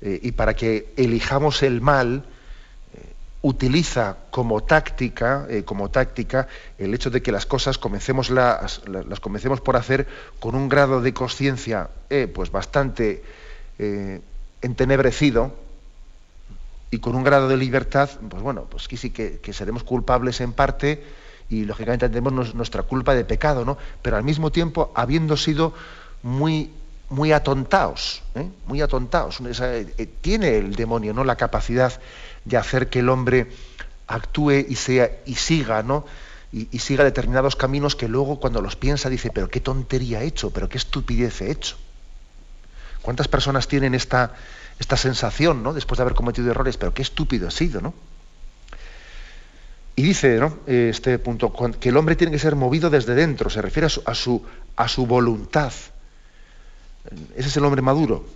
[0.00, 2.24] eh, y para que elijamos el mal,
[3.42, 6.48] utiliza como táctica, como táctica
[6.78, 10.08] el hecho de que las cosas comencemos las, las comencemos por hacer
[10.40, 11.88] con un grado de conciencia
[12.34, 13.22] pues bastante
[14.62, 15.52] entenebrecido
[16.96, 20.54] y con un grado de libertad, pues bueno, pues sí que, que seremos culpables en
[20.54, 21.04] parte
[21.50, 23.76] y lógicamente tenemos nuestra culpa de pecado, ¿no?
[24.00, 25.74] Pero al mismo tiempo habiendo sido
[26.22, 26.70] muy
[27.10, 28.22] muy atontados,
[28.66, 29.40] muy atontados.
[30.22, 32.00] tiene el demonio no la capacidad
[32.46, 33.48] de hacer que el hombre
[34.06, 36.06] actúe y, sea, y siga, ¿no?
[36.50, 40.50] Y, siga determinados caminos que luego cuando los piensa dice, pero qué tontería he hecho,
[40.50, 41.76] pero qué estupidez he hecho.
[43.02, 44.34] ¿Cuántas personas tienen esta,
[44.78, 45.72] esta sensación, ¿no?
[45.72, 47.94] después de haber cometido errores, pero qué estúpido he sido, ¿no?
[49.98, 50.58] Y dice ¿no?
[50.66, 54.02] este punto, que el hombre tiene que ser movido desde dentro, se refiere a su,
[54.04, 54.42] a su,
[54.76, 55.72] a su voluntad.
[57.34, 58.26] Ese es el hombre maduro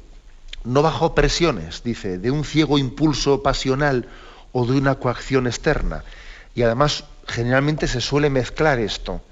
[0.65, 4.09] no bajo presiones, dice, de un ciego impulso pasional
[4.53, 6.05] o de una coacción externa.
[6.55, 9.23] Y además, generalmente se suele mezclar esto.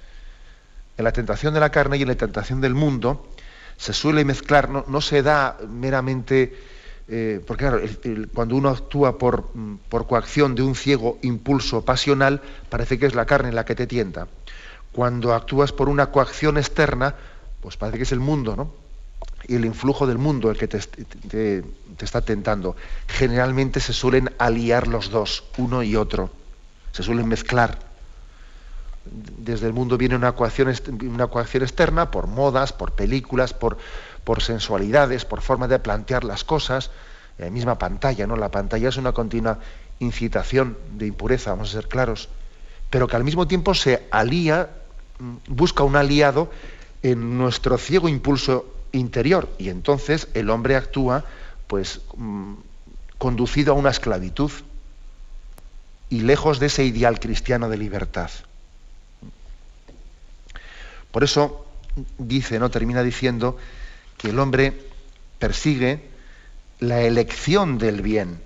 [0.96, 3.28] En la tentación de la carne y en la tentación del mundo,
[3.76, 6.56] se suele mezclar, no, se da meramente,
[7.08, 7.80] eh, porque claro,
[8.34, 13.14] cuando uno actúa por, mm, por coacción de un ciego impulso pasional, parece que es
[13.14, 14.28] la carne la que te tienta.
[14.92, 17.14] Cuando actúas por una coacción externa,
[17.60, 18.72] pues parece que es el mundo, ¿no?
[19.46, 21.64] y el influjo del mundo el que te,
[22.00, 22.76] está tentando.
[23.06, 26.30] Generalmente se suelen aliar los dos, uno y otro.
[26.92, 27.78] Se suelen mezclar.
[29.04, 33.78] Desde el mundo viene una coacción, externa por modas, por películas, por,
[34.28, 36.90] por sensualidades, por forma de plantear las cosas.
[37.38, 38.36] La misma pantalla, ¿no?
[38.36, 39.58] La pantalla es una continua
[40.00, 42.28] incitación de impureza, vamos a ser claros.
[42.90, 44.68] Pero que al mismo tiempo se alía,
[45.18, 46.50] mm, busca un aliado
[47.02, 51.24] en nuestro ciego impulso interior y entonces el hombre actúa
[51.66, 52.52] pues mm,
[53.16, 54.52] conducido a una esclavitud
[56.10, 58.30] y lejos de ese ideal cristiano de libertad.
[61.12, 61.64] Por eso
[62.18, 63.56] dice, no termina diciendo
[64.18, 64.74] que el hombre
[65.38, 66.02] persigue
[66.80, 68.40] la elección del bien,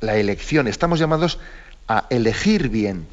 [0.00, 0.68] la elección.
[0.68, 1.38] Estamos llamados
[1.88, 3.06] a elegir bien,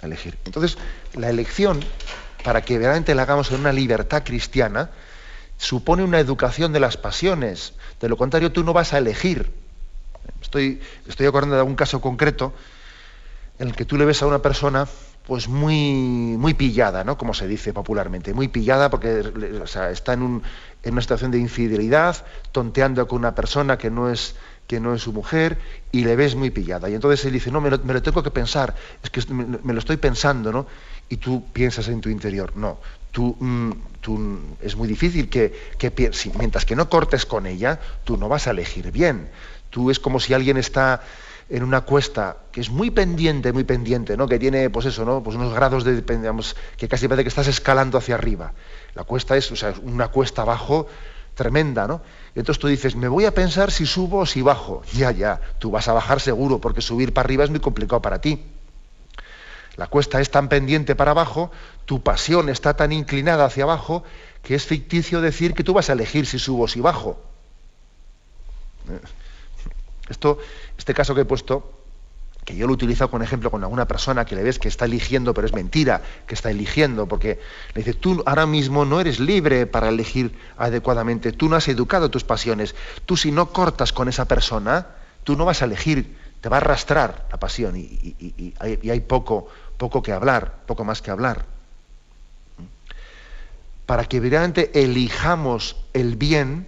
[0.00, 0.38] a elegir.
[0.44, 0.78] Entonces,
[1.14, 1.80] la elección,
[2.44, 4.90] para que verdaderamente la hagamos en una libertad cristiana,
[5.56, 7.72] supone una educación de las pasiones.
[8.00, 9.50] De lo contrario, tú no vas a elegir.
[10.42, 12.52] Estoy, estoy acordando de algún caso concreto
[13.58, 14.86] en el que tú le ves a una persona
[15.26, 17.16] pues muy, muy pillada, ¿no?
[17.16, 19.32] Como se dice popularmente, muy pillada porque
[19.90, 20.42] está en, un,
[20.82, 25.02] en, una situación de infidelidad, tonteando con una persona que no es que no es
[25.02, 25.58] su mujer
[25.92, 26.88] y le ves muy pillada.
[26.88, 29.96] Y entonces él dice, no, me lo, tengo que pensar, es que me, lo estoy
[29.96, 30.66] pensando, ¿no?
[31.08, 32.78] Y tú piensas en tu interior, no,
[33.12, 35.52] tú, mm, tú es muy difícil que,
[36.38, 39.28] mientras que no cortes con ella, tú no vas a elegir bien.
[39.70, 41.02] Tú es como si alguien está
[41.48, 44.26] en una cuesta que es muy pendiente, muy pendiente, ¿no?
[44.26, 45.22] que tiene pues eso, ¿no?
[45.22, 46.02] pues unos grados de,
[46.76, 48.52] que casi parece que estás escalando hacia arriba.
[48.94, 50.86] La cuesta es o sea, una cuesta abajo
[51.34, 52.00] tremenda, ¿no?
[52.34, 54.82] Y entonces tú dices, me voy a pensar si subo o si bajo.
[54.92, 58.20] Ya, ya, tú vas a bajar seguro, porque subir para arriba es muy complicado para
[58.20, 58.44] ti.
[59.76, 61.50] La cuesta es tan pendiente para abajo,
[61.84, 64.04] tu pasión está tan inclinada hacia abajo,
[64.42, 67.20] que es ficticio decir que tú vas a elegir si subo o si bajo.
[68.88, 69.00] Eh,
[70.08, 70.38] esto,
[70.78, 71.84] este caso que he puesto
[72.44, 75.32] que yo lo utilizo con ejemplo con alguna persona que le ves que está eligiendo,
[75.32, 77.40] pero es mentira que está eligiendo, porque
[77.74, 82.10] le dice, tú ahora mismo no eres libre para elegir adecuadamente, tú no has educado
[82.10, 82.74] tus pasiones,
[83.06, 84.88] tú si no cortas con esa persona,
[85.24, 89.48] tú no vas a elegir, te va a arrastrar la pasión y, hay, poco,
[89.78, 91.46] poco que hablar, poco más que hablar.
[93.86, 96.66] Para que verdaderamente elijamos el bien,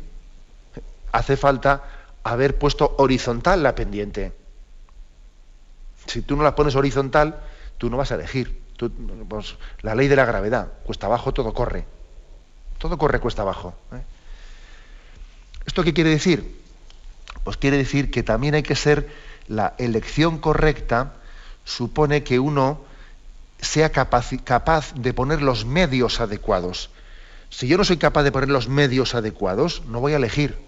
[1.13, 1.96] hace falta
[2.27, 4.33] haber puesto horizontal la pendiente
[6.07, 7.41] si tú no la pones horizontal,
[7.79, 8.63] tú no vas a elegir.
[9.29, 11.85] Pues, la ley de la gravedad, cuesta abajo todo corre.
[12.79, 13.75] Todo corre cuesta abajo.
[13.93, 14.03] ¿eh?
[15.67, 16.61] ¿Esto qué quiere decir?
[17.45, 19.09] Pues quiere decir que también hay que ser
[19.49, 21.15] la elección correcta,
[21.65, 22.81] supone que uno
[23.61, 24.31] sea capaz
[24.95, 26.91] de poner los medios adecuados.
[27.49, 30.59] Si yo no soy capaz de poner los medios adecuados, no voy a elegir.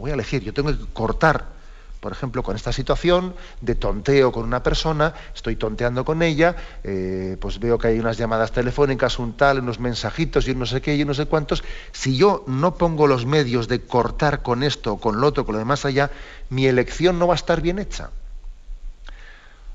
[0.00, 1.60] Voy a elegir, yo tengo que cortar
[2.00, 7.36] por ejemplo, con esta situación de tonteo con una persona, estoy tonteando con ella, eh,
[7.38, 10.96] pues veo que hay unas llamadas telefónicas, un tal, unos mensajitos y no sé qué
[10.96, 11.62] y no sé cuántos.
[11.92, 15.58] Si yo no pongo los medios de cortar con esto, con lo otro, con lo
[15.58, 16.10] demás allá,
[16.48, 18.08] mi elección no va a estar bien hecha.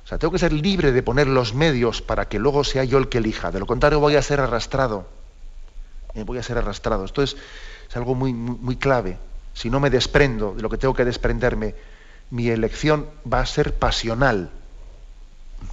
[0.03, 2.97] O sea, tengo que ser libre de poner los medios para que luego sea yo
[2.97, 3.51] el que elija.
[3.51, 5.05] De lo contrario, voy a ser arrastrado.
[6.15, 7.05] Eh, voy a ser arrastrado.
[7.05, 7.37] Esto es,
[7.93, 9.17] algo muy, muy clave.
[9.55, 11.73] Si no me desprendo de lo que tengo que desprenderme,
[12.29, 14.51] mi elección va a ser pasional.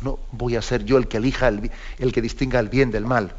[0.02, 3.34] No voy a ser yo el que elija, el, que distinga el bien del mal.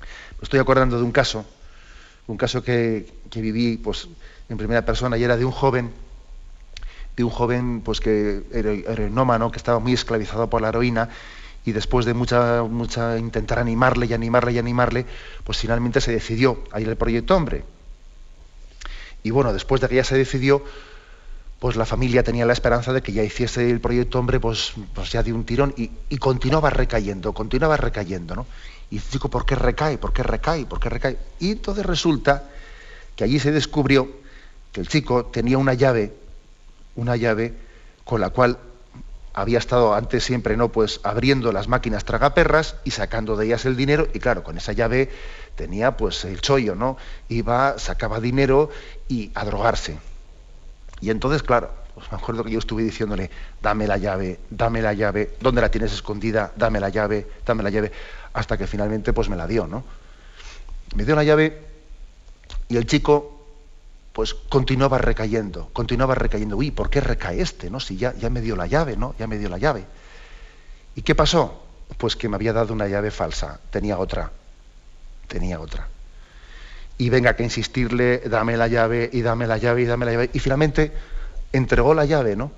[0.00, 1.44] Me estoy acordando de un caso,
[2.26, 4.08] un caso que, viví pues,
[4.48, 5.92] en primera persona y era de un joven,
[7.16, 11.10] de un joven pues, que era heroinómano, que estaba muy esclavizado por la heroína
[11.66, 15.04] y después de mucha, mucha intentar animarle y animarle y animarle,
[15.44, 17.75] pues finalmente se decidió a ir al proyecto hombre.
[19.26, 20.62] Y bueno, después de que ya se decidió,
[21.58, 25.10] pues la familia tenía la esperanza de que ya hiciese el proyecto hombre, pues, pues
[25.10, 28.46] ya de un tirón, y, continuaba recayendo, continuaba recayendo, ¿no?
[28.88, 29.98] Y digo, ¿por qué recae?
[29.98, 30.64] ¿Por qué recae?
[30.64, 31.18] ¿Por qué recae?
[31.40, 32.44] Y entonces resulta
[33.16, 34.08] que allí se descubrió
[34.70, 36.14] que el chico tenía una llave,
[36.94, 37.52] una llave
[38.04, 38.60] con la cual
[39.36, 40.72] había estado antes siempre, ¿no?
[40.72, 44.72] Pues abriendo las máquinas tragaperras y sacando de ellas el dinero, y claro, con esa
[44.72, 45.10] llave
[45.54, 46.96] tenía pues el chollo, ¿no?
[47.28, 48.70] Iba, sacaba dinero
[49.08, 49.98] y a drogarse
[51.00, 53.30] y entonces, claro, pues me acuerdo que yo estuve diciéndole,
[53.62, 56.52] dame la llave, dame la llave, ¿dónde la tienes escondida?
[56.56, 57.92] Dame la llave, dame la llave,
[58.32, 59.84] hasta que finalmente pues me la dio, ¿no?
[60.94, 61.62] Me dio la llave
[62.68, 63.35] y el chico
[64.16, 66.56] pues continuaba recayendo, continuaba recayendo.
[66.56, 67.68] Uy, ¿por qué recae este?
[67.68, 67.80] ¿no?
[67.80, 69.14] Si ya, ya me dio la llave, ¿no?
[69.18, 69.84] Ya me dio la llave.
[70.94, 71.62] ¿Y qué pasó?
[71.98, 74.32] Pues que me había dado una llave falsa, tenía otra,
[75.28, 75.88] tenía otra
[76.96, 80.30] y venga que insistirle, dame la llave y dame la llave y dame la llave.
[80.32, 80.92] Y finalmente
[81.52, 82.52] entregó la llave, ¿no?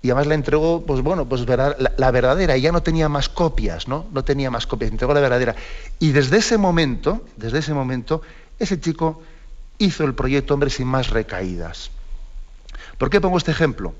[0.00, 3.28] Y además la entregó, pues bueno, pues la, la, verdadera, y ya no tenía más
[3.28, 4.06] copias, ¿no?
[4.14, 5.56] No tenía más copias, entregó la verdadera.
[5.98, 8.22] Y desde ese momento, desde ese momento,
[8.58, 9.20] ese chico
[9.80, 11.90] hizo el proyecto Hombre sin más recaídas.
[12.98, 13.94] ¿Por qué pongo este ejemplo?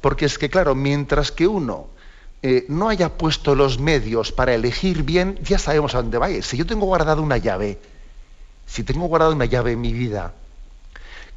[0.00, 1.86] Porque es que, claro, mientras que uno
[2.42, 6.28] eh, no haya puesto los medios para elegir bien, ya sabemos a dónde va.
[6.42, 7.78] Si yo tengo guardado una llave,
[8.66, 10.34] si tengo guardado una llave en mi vida,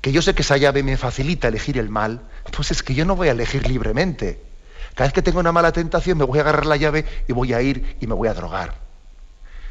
[0.02, 2.22] que yo sé que esa llave me facilita elegir el mal,
[2.56, 4.42] pues es que yo no voy a elegir libremente.
[4.96, 7.54] Cada vez que tengo una mala tentación me voy a agarrar la llave y voy
[7.54, 8.87] a ir y me voy a drogar.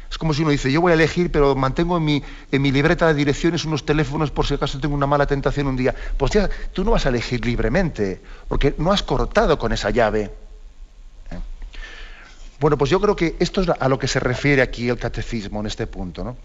[0.09, 2.71] Es como si uno dice, yo voy a elegir, pero mantengo en mi, en mi
[2.71, 5.93] libreta de direcciones unos teléfonos por si acaso tengo una mala tentación un día.
[6.17, 10.31] Pues ya, tú no vas a elegir libremente, porque no has cortado con esa llave.
[11.31, 11.39] ¿Eh?
[12.59, 15.59] Bueno, pues yo creo que esto es a lo que se refiere aquí el catecismo
[15.59, 16.23] en este punto.
[16.23, 16.37] ¿no?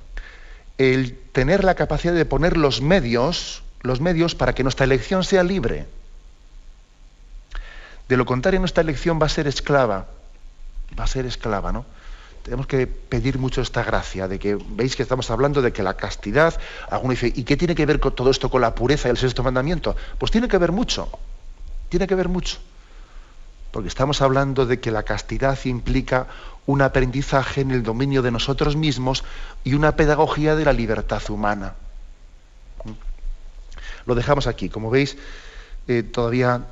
[0.79, 5.43] el tener la capacidad de poner los medios, los medios para que nuestra elección sea
[5.43, 5.87] libre.
[8.09, 10.09] De lo contrario, nuestra elección va a ser esclava.
[10.99, 11.87] Va a ser esclava, ¿no?
[12.43, 15.95] Tenemos que pedir mucho esta gracia de que, veis que estamos hablando de que la
[15.95, 16.59] castidad,
[16.91, 19.43] alguno dice, ¿y qué tiene que ver todo esto con la pureza y el sexto
[19.45, 19.95] mandamiento?
[20.19, 21.09] Pues tiene que ver mucho,
[21.89, 22.59] tiene que ver mucho.
[23.71, 26.27] Porque estamos hablando de que la castidad implica
[26.67, 29.25] un aprendizaje en el dominio de nosotros mismos
[29.65, 31.75] y una pedagogía de la libertad humana.
[34.05, 34.69] Lo dejamos aquí.
[34.69, 35.17] Como veis,
[35.89, 36.63] eh, todavía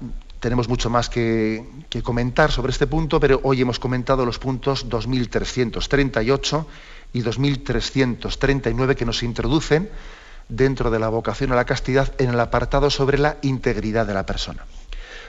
[0.41, 1.65] tenemos mucho más que,
[2.03, 6.67] comentar sobre este punto, pero hoy hemos comentado los puntos 2338
[7.13, 9.91] y 2339 que nos introducen
[10.49, 14.27] dentro de la vocación a la castidad en el apartado sobre la integridad de la
[14.27, 14.65] persona.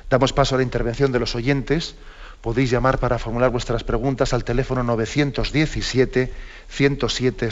[0.10, 1.96] Damos paso a la intervención de los oyentes.
[2.42, 6.34] Podéis llamar para formular vuestras preguntas al teléfono 917
[6.70, 7.52] 107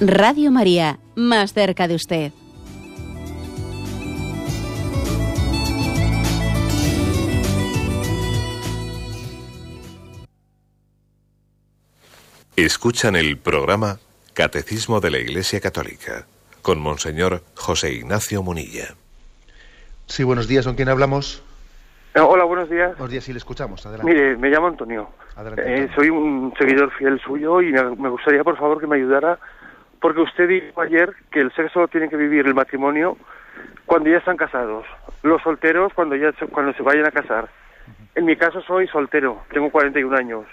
[0.00, 2.30] Radio María, más cerca de usted.
[12.54, 13.98] Escuchan el programa
[14.34, 16.26] Catecismo de la Iglesia Católica
[16.62, 18.94] con Monseñor José Ignacio Munilla.
[20.06, 21.42] Sí, buenos días, ¿con quién hablamos?
[22.14, 22.90] Eh, hola, buenos días.
[22.96, 24.12] Buenos días, sí, le escuchamos, adelante.
[24.12, 25.08] Mire, me llamo Antonio.
[25.56, 29.40] Eh, soy un seguidor fiel suyo y me gustaría, por favor, que me ayudara
[30.00, 33.16] porque usted dijo ayer que el sexo tiene que vivir el matrimonio
[33.86, 34.84] cuando ya están casados,
[35.22, 37.48] los solteros cuando ya se, cuando se vayan a casar.
[38.14, 40.44] En mi caso soy soltero, tengo 41 años,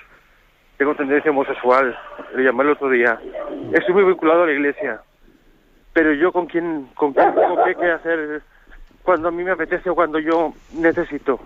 [0.78, 1.98] tengo tendencia homosexual,
[2.36, 3.20] le llamé el otro día.
[3.74, 5.02] Estoy muy vinculado a la iglesia,
[5.93, 8.41] pero yo con quién, con quién tengo que hacer
[9.04, 11.39] cuando a mí me apetece o cuando yo necesito.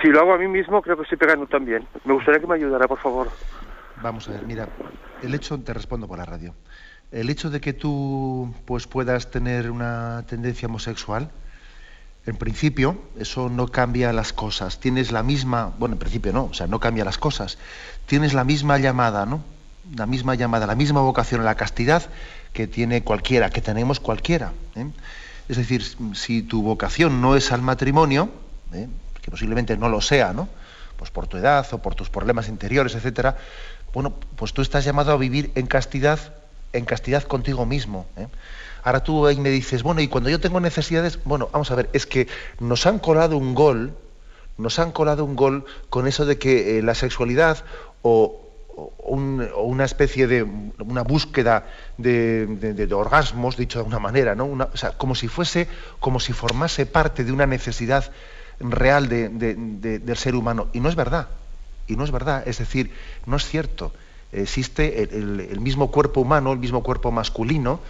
[0.00, 1.86] Si lo hago a mí mismo, creo que estoy pegando también.
[2.04, 3.28] Me gustaría que me ayudara, por favor.
[4.02, 4.68] Vamos a ver, mira,
[5.22, 6.54] el hecho, te respondo por la radio
[7.14, 11.30] el hecho de que tú pues puedas tener una tendencia homosexual,
[12.26, 14.80] en principio, eso no cambia las cosas.
[14.80, 17.56] Tienes la misma, bueno, en principio no, o sea, no cambia las cosas.
[18.06, 19.44] Tienes la misma llamada, ¿no?
[19.94, 22.02] La misma llamada, la misma vocación a la castidad
[22.52, 24.52] que tiene cualquiera, que tenemos cualquiera.
[24.74, 24.90] ¿eh?
[25.48, 25.84] Es decir,
[26.14, 28.30] si tu vocación no es al matrimonio,
[28.72, 28.88] ¿eh?
[29.22, 30.48] que posiblemente no lo sea, ¿no?
[30.96, 33.36] Pues por tu edad o por tus problemas interiores, etcétera,
[33.92, 36.18] bueno, pues tú estás llamado a vivir en castidad
[36.74, 38.06] en castidad contigo mismo.
[38.16, 38.26] ¿eh?
[38.82, 41.88] Ahora tú ahí me dices, bueno, y cuando yo tengo necesidades, bueno, vamos a ver,
[41.92, 42.28] es que
[42.60, 43.96] nos han colado un gol,
[44.58, 47.64] nos han colado un gol con eso de que eh, la sexualidad
[48.02, 48.40] o,
[49.06, 51.64] una especie de una búsqueda
[51.96, 54.68] de, orgasmos, dicho de alguna manera, ¿no?
[54.74, 55.68] sea, como si fuese,
[56.00, 58.10] como si formase parte de una necesidad
[58.58, 60.66] real del ser humano.
[60.72, 61.28] Y no es verdad.
[61.86, 62.42] Y no es verdad.
[62.48, 62.90] Es decir,
[63.26, 63.92] no es cierto
[64.34, 67.80] existe el, mismo cuerpo humano, el mismo cuerpo masculino,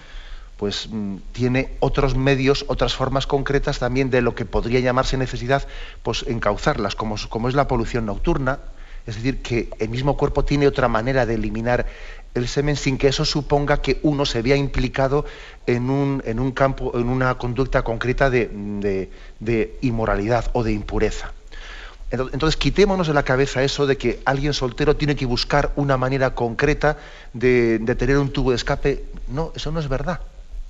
[0.57, 5.67] pues mm, tiene otros medios, otras formas concretas también de lo que podría llamarse necesidad,
[6.03, 7.17] pues encauzarlas, como,
[7.49, 8.61] es la polución nocturna,
[9.07, 11.87] es decir, que el mismo cuerpo tiene otra manera de eliminar
[12.35, 15.25] el semen sin que eso suponga que uno se vea implicado
[15.67, 19.11] en un, en un campo, en una conducta concreta de
[19.83, 21.33] inmoralidad o de impureza.
[22.15, 26.35] Entonces, quitémonos de la cabeza eso de que alguien soltero tiene que buscar una manera
[26.35, 26.97] concreta
[27.33, 29.05] de, tener un tubo de escape.
[29.29, 30.21] No, eso no es verdad.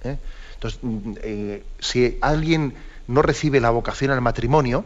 [0.05, 0.17] ¿eh?
[0.55, 2.75] Entonces, mm, eh, si alguien
[3.07, 4.85] no recibe la vocación al matrimonio,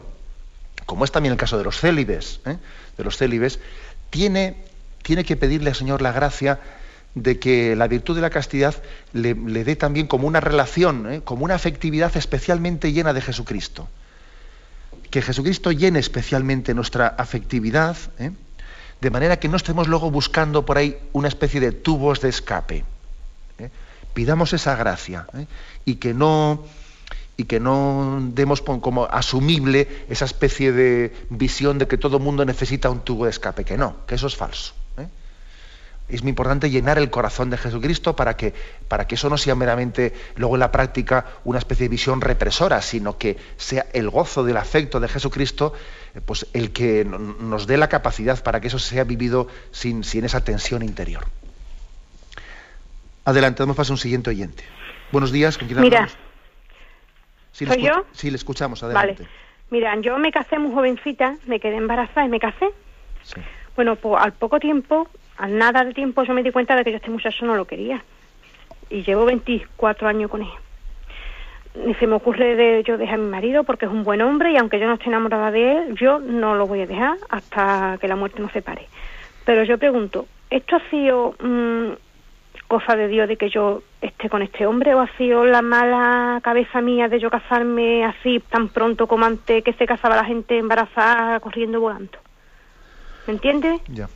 [0.85, 2.57] como es también el caso de los célibes, ¿eh?
[2.97, 3.59] de los célibes,
[4.09, 4.57] tiene,
[5.03, 6.59] tiene que pedirle al Señor la gracia
[7.15, 8.75] de que la virtud de la castidad
[9.13, 13.87] le, le dé también como una relación, como una afectividad especialmente llena de Jesucristo
[15.09, 18.31] que Jesucristo llene especialmente nuestra afectividad, ¿eh?
[19.01, 22.83] de manera que no estemos luego buscando por ahí una especie de tubos de escape.
[23.57, 23.69] ¿eh?
[24.13, 25.47] Pidamos esa gracia ¿eh?
[25.85, 26.63] y que no
[27.37, 32.89] y que no demos como asumible esa especie de visión de que todo mundo necesita
[32.89, 34.73] un tubo de escape, que no, que eso es falso
[36.09, 38.53] es muy importante llenar el corazón de Jesucristo para que,
[38.87, 42.81] para que eso no sea meramente luego en la práctica una especie de visión represora,
[42.81, 45.73] sino que sea el gozo del afecto de Jesucristo
[46.15, 50.25] eh, pues el que nos dé la capacidad para que eso sea vivido sin, sin
[50.25, 51.25] esa tensión interior.
[53.25, 54.63] Adelante, damos paso a un siguiente oyente.
[55.11, 56.09] Buenos días, ¿con quién Mira,
[57.51, 58.05] Sí, ¿soy yo?
[58.13, 59.23] Sí, le escuchamos, adelante.
[59.23, 59.29] Vale.
[59.69, 62.69] Mira, yo me casé muy jovencita, me quedé embarazada y me casé.
[63.75, 65.07] Bueno, pues al poco tiempo
[65.39, 67.65] al nada de tiempo yo me di cuenta de que yo este muchacho no lo
[67.65, 68.03] quería.
[68.89, 70.49] Y llevo 24 años con él.
[71.85, 74.51] Ni se me ocurre de yo dejar a mi marido porque es un buen hombre
[74.51, 77.97] y aunque yo no esté enamorada de él, yo no lo voy a dejar hasta
[78.01, 78.87] que la muerte nos separe.
[79.45, 81.91] Pero yo pregunto, ¿esto ha sido mm,
[82.67, 86.41] cosa de Dios de que yo esté con este hombre o ha sido la mala
[86.43, 90.57] cabeza mía de yo casarme así tan pronto como antes que se casaba la gente
[90.57, 92.17] embarazada corriendo volando.
[93.25, 93.79] ¿Me entiendes?
[93.87, 94.09] Ya.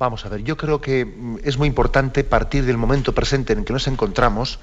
[0.00, 3.58] Vamos a ver, yo creo que mm, es muy importante partir del momento presente en
[3.58, 4.58] el que nos encontramos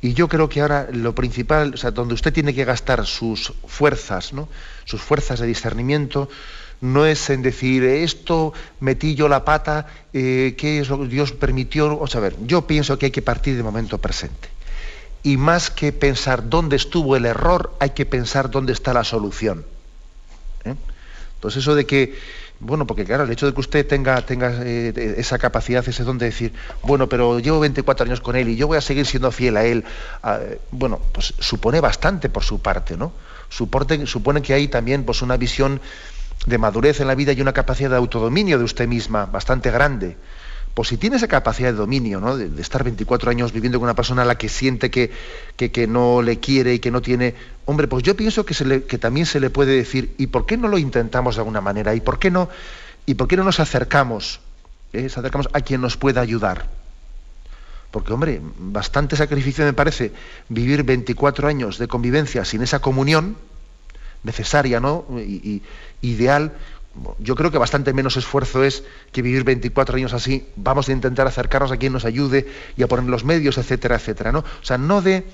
[0.00, 3.52] y yo creo que ahora lo principal, o sea, donde usted tiene que gastar sus
[3.64, 4.48] fuerzas, ¿no?
[4.84, 6.28] sus fuerzas de discernimiento,
[6.80, 11.30] no es en decir esto metí yo la pata, eh, qué es lo que Dios
[11.30, 11.96] permitió.
[11.96, 14.48] O sea, a ver, yo pienso que hay que partir del momento presente.
[15.22, 19.64] Y más que pensar dónde estuvo el error, hay que pensar dónde está la solución.
[20.64, 20.74] ¿eh?
[21.36, 22.18] Entonces eso de que,
[22.60, 26.18] bueno, porque claro, el hecho de que usted tenga, tenga eh, esa capacidad, ese don
[26.18, 26.52] de decir,
[26.82, 29.64] bueno, pero llevo 24 años con él y yo voy a seguir siendo fiel a
[29.64, 29.84] él,
[30.70, 33.12] bueno, pues supone bastante por su parte, ¿no?
[33.48, 35.80] supone que hay también pues, una visión
[36.46, 40.16] de madurez en la vida y una capacidad de autodominio de usted misma bastante grande.
[40.76, 42.36] Pues si tiene esa capacidad de dominio, ¿no?
[42.36, 45.10] de, estar 24 años viviendo con una persona a la que siente que,
[45.56, 47.34] que, no le quiere y que no tiene...
[47.64, 50.76] Hombre, pues yo pienso que, también se le puede decir, ¿y por qué no lo
[50.76, 51.94] intentamos de alguna manera?
[51.94, 52.50] ¿Y por qué no,
[53.06, 54.40] y por qué no nos acercamos?
[54.92, 56.68] Eh, acercamos a quien nos pueda ayudar.
[57.90, 60.12] Porque, hombre, bastante sacrificio me parece
[60.50, 63.38] vivir 24 años de convivencia sin esa comunión
[64.24, 65.06] necesaria, ¿no?
[65.20, 65.62] y,
[66.02, 66.52] ideal,
[67.18, 71.26] yo creo que bastante menos esfuerzo es que vivir 24 años así, vamos a intentar
[71.26, 74.40] acercarnos a quien nos ayude y a poner los medios, etcétera, etcétera, ¿no?
[74.40, 75.24] O sea, no de,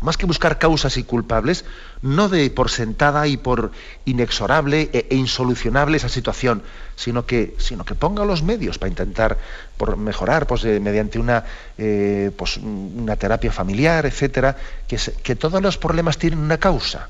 [0.00, 1.64] más que buscar causas y culpables,
[2.02, 3.72] no de por sentada y por
[4.04, 6.62] inexorable e, e insolucionable esa situación,
[6.96, 9.38] sino que, sino que ponga los medios para intentar
[9.76, 11.44] por mejorar pues, eh, mediante una,
[11.76, 17.08] eh, pues, una terapia familiar, etcétera, que, que todos los problemas tienen una causa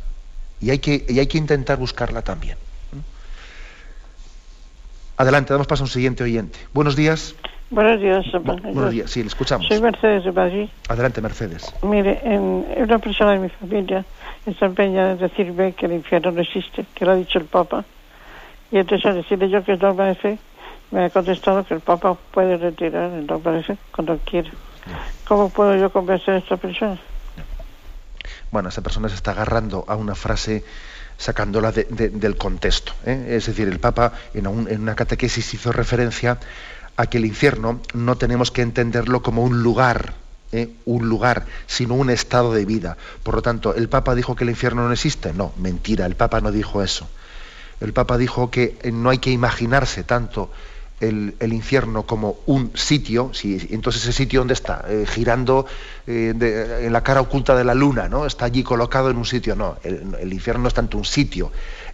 [0.60, 2.56] y hay que, y hay que intentar buscarla también.
[5.18, 6.60] Adelante, damos paso a un siguiente oyente.
[6.72, 7.34] Buenos días.
[7.70, 8.24] Buenos días.
[8.44, 9.66] buenos días, sí, le escuchamos.
[9.66, 10.68] Soy Mercedes de Madrid.
[10.88, 11.74] Adelante, Mercedes.
[11.82, 14.04] Mire, en, una persona de mi familia
[14.46, 17.84] está empeñada en decirme que el infierno no existe, que lo ha dicho el Papa.
[18.70, 20.38] Y entonces al decirle yo que es dogma de fe,
[20.92, 24.50] me ha contestado que el Papa puede retirar el dogma de fe cuando quiera.
[25.26, 26.96] ¿Cómo puedo yo convencer a esta persona?
[28.52, 30.64] Bueno, esa persona se está agarrando a una frase
[31.18, 32.92] sacándola del contexto.
[33.04, 33.26] ¿eh?
[33.30, 36.38] Es decir, el Papa en, una catequesis hizo referencia
[36.96, 40.14] a que el infierno no tenemos que entenderlo como un lugar,
[40.52, 40.70] ¿eh?
[40.84, 42.96] un lugar, sino un estado de vida.
[43.22, 45.32] Por lo tanto, ¿el Papa dijo que el infierno no existe?
[45.34, 47.08] No, mentira, el Papa no dijo eso.
[47.80, 50.50] El Papa dijo que no hay que imaginarse tanto
[51.00, 54.84] el, infierno como un sitio, si, entonces ese sitio ¿dónde está?
[54.88, 55.66] Eh, girando
[56.06, 58.26] eh, en la cara oculta de la luna, ¿no?
[58.26, 59.54] Está allí colocado en un sitio.
[59.54, 61.52] No, el, infierno no es tanto un sitio.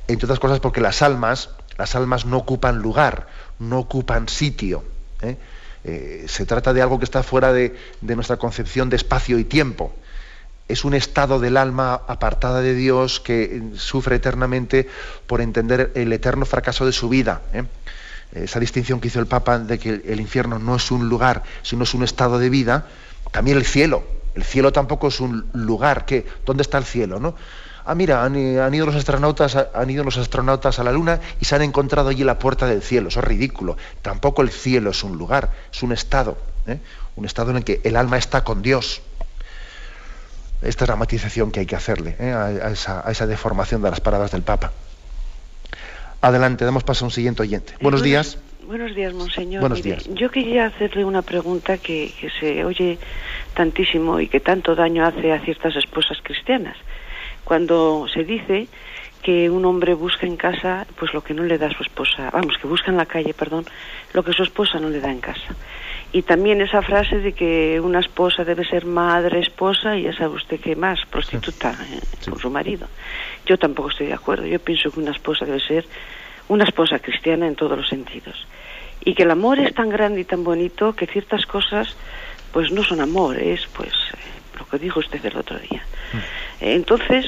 [0.09, 3.27] Entre otras cosas porque las almas, las almas no ocupan lugar,
[3.59, 4.85] no ocupan sitio.
[5.23, 5.37] ¿eh?
[6.27, 9.95] se trata de algo que está fuera de, de nuestra concepción de espacio y tiempo
[10.67, 14.89] es un estado del alma apartada de Dios que sufre eternamente
[15.27, 17.43] por entender el eterno fracaso de su vida
[18.35, 21.85] esa distinción que hizo el Papa de que el infierno no es un lugar, sino
[21.85, 22.87] es un estado de vida,
[23.31, 24.05] también el cielo.
[24.35, 26.07] El cielo tampoco es un lugar.
[26.07, 26.27] ¿qué?
[26.45, 27.21] ¿Dónde está el cielo?
[27.21, 27.35] ¿no?
[27.85, 31.55] Ah, mira, han, ido los astronautas, han ido los astronautas a la Luna y se
[31.55, 33.09] han encontrado allí la puerta del cielo.
[33.09, 33.77] Eso es ridículo.
[34.03, 36.39] Tampoco el cielo es un lugar, es un estado.
[36.67, 36.79] ¿eh?
[37.17, 39.03] Un estado en el que el alma está con Dios.
[40.63, 42.33] Esta es la matización que hay que hacerle ¿eh?
[42.33, 44.73] a, esa, a esa deformación de las palabras del Papa.
[46.25, 47.75] Adelante, damos paso a un siguiente oyente.
[47.83, 48.39] Buenos, días.
[48.67, 49.61] Buenos días, monseñor.
[49.61, 50.09] Buenos días.
[50.15, 52.99] Yo quería hacerle una pregunta que, se oye
[53.53, 56.79] tantísimo y que tanto daño hace a ciertas esposas cristianas.
[57.45, 58.69] Cuando se dice
[59.23, 62.31] que un hombre busca en casa pues lo que no le da a su esposa,
[62.31, 63.67] vamos, que busca en la calle, perdón,
[64.15, 65.55] lo que su esposa no le da en casa.
[66.15, 70.37] Y también esa frase de que una esposa debe ser madre, esposa, y ya sabe
[70.37, 71.99] usted qué más, prostituta eh,
[72.31, 72.87] con su marido.
[73.47, 74.47] Yo tampoco estoy de acuerdo.
[74.47, 75.85] Yo pienso que una esposa debe ser
[76.47, 78.47] una esposa cristiana en todos los sentidos.
[79.05, 81.97] Y que el amor es tan grande y tan bonito que ciertas cosas
[82.53, 84.19] pues no son amor, es pues eh,
[84.61, 85.83] lo que dijo usted el otro día.
[86.13, 86.19] Mm.
[86.61, 87.27] Entonces,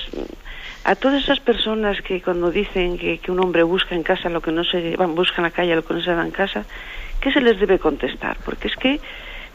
[0.84, 4.41] a todas esas personas que cuando dicen que, que, un hombre busca en casa lo
[4.41, 6.64] que no se busca en la calle lo que no se da en casa,
[7.26, 8.36] ¿qué se les debe contestar?
[8.44, 9.00] Porque es que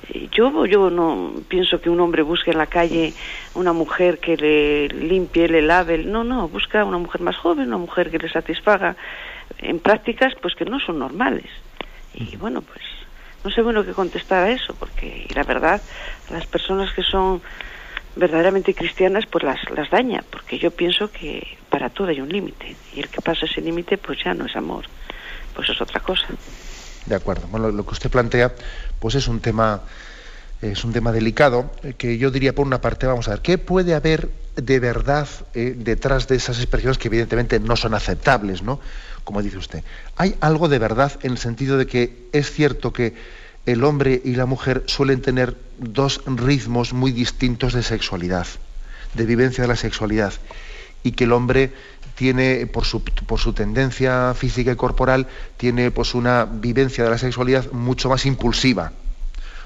[0.09, 3.13] eh, yo, yo no pienso que un hombre busque en la calle
[3.53, 7.77] una mujer que le limpie, le lave, no, no, busca una mujer más joven, una
[7.77, 8.97] mujer que le satisfaga
[9.59, 11.49] en prácticas pues que no son normales.
[12.13, 12.81] Y bueno, pues
[13.45, 15.81] no sé bueno qué contestar a eso, porque la verdad,
[16.29, 17.41] las personas que son
[18.17, 22.75] verdaderamente cristianas pues las, las daña, porque yo pienso que para todo hay un límite,
[22.93, 24.83] y el que pasa ese límite pues ya no es amor,
[25.55, 26.27] pues es otra cosa.
[27.05, 27.47] De acuerdo.
[27.49, 28.53] Bueno, lo que usted plantea,
[28.99, 29.81] pues es un tema,
[30.61, 33.57] es un tema delicado, eh, que yo diría por una parte, vamos a ver, ¿qué
[33.57, 38.79] puede haber de verdad eh, detrás de esas expresiones que evidentemente no son aceptables, ¿no?
[39.23, 39.83] Como dice usted.
[40.17, 43.15] Hay algo de verdad en el sentido de que es cierto que
[43.65, 48.47] el hombre y la mujer suelen tener dos ritmos muy distintos de sexualidad,
[49.13, 50.33] de vivencia de la sexualidad,
[51.03, 51.71] y que el hombre
[52.21, 55.25] tiene, por su, por su tendencia física y corporal,
[55.57, 58.91] tiene pues una vivencia de la sexualidad mucho más impulsiva,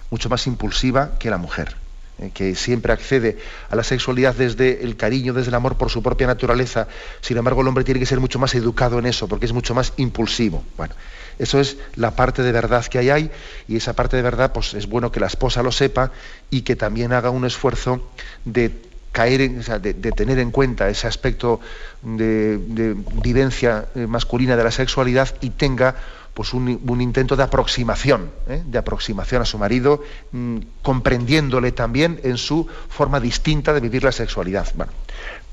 [0.09, 1.75] mucho más impulsiva que la mujer.
[2.17, 3.37] Eh, que siempre accede
[3.69, 6.87] a la sexualidad desde el cariño, desde el amor por su propia naturaleza.
[7.19, 9.75] Sin embargo, el hombre tiene que ser mucho más educado en eso, porque es mucho
[9.75, 10.63] más impulsivo.
[10.77, 10.95] Bueno,
[11.37, 13.31] eso es la parte de verdad que hay ahí,
[13.67, 16.13] y esa parte de verdad, pues es bueno que la esposa lo sepa
[16.49, 18.09] y que también haga un esfuerzo
[18.45, 18.71] de
[19.15, 19.49] caer
[19.79, 21.61] de, tener en cuenta ese aspecto
[22.01, 25.95] de, de vivencia eh, masculina de la sexualidad y tenga
[26.33, 26.67] pues un,
[26.99, 28.61] intento de aproximación, ¿eh?
[28.65, 30.03] de aproximación a su marido,
[30.33, 34.67] mm, comprendiéndole también en su forma distinta de vivir la sexualidad.
[34.75, 34.91] Bueno,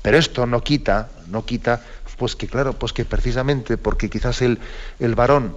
[0.01, 1.81] pero esto no quita, no quita,
[2.17, 4.59] pues que claro, pues que precisamente porque quizás el,
[4.99, 5.55] el varón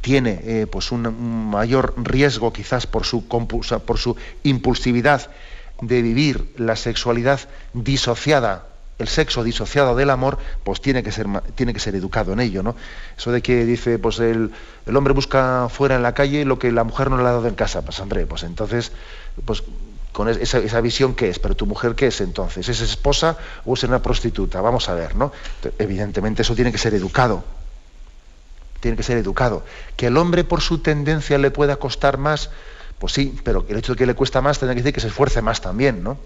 [0.00, 1.02] tiene eh, pues un,
[1.50, 5.30] mayor riesgo quizás por su, por su impulsividad
[5.80, 7.40] de vivir la sexualidad
[7.72, 8.64] disociada
[8.98, 12.62] el sexo disociado del amor, pues tiene que ser, tiene que ser educado en ello,
[12.62, 12.74] ¿no?
[13.16, 14.50] Eso de que dice, pues el,
[14.92, 17.54] hombre busca fuera en la calle lo que la mujer no le ha dado en
[17.54, 18.92] casa, pues hombre, pues entonces,
[19.44, 19.62] pues
[20.12, 23.74] con esa, esa, visión qué es, pero tu mujer qué es entonces, ¿es esposa o
[23.74, 24.60] es una prostituta?
[24.60, 25.30] Vamos a ver, ¿no?
[25.78, 27.44] Evidentemente eso tiene que ser educado,
[28.80, 29.64] tiene que ser educado.
[29.96, 32.50] Que el hombre por su tendencia le pueda costar más,
[32.98, 35.08] pues sí, pero el hecho de que le cuesta más tendrá que decir que se
[35.08, 36.18] esfuerce más también, ¿no?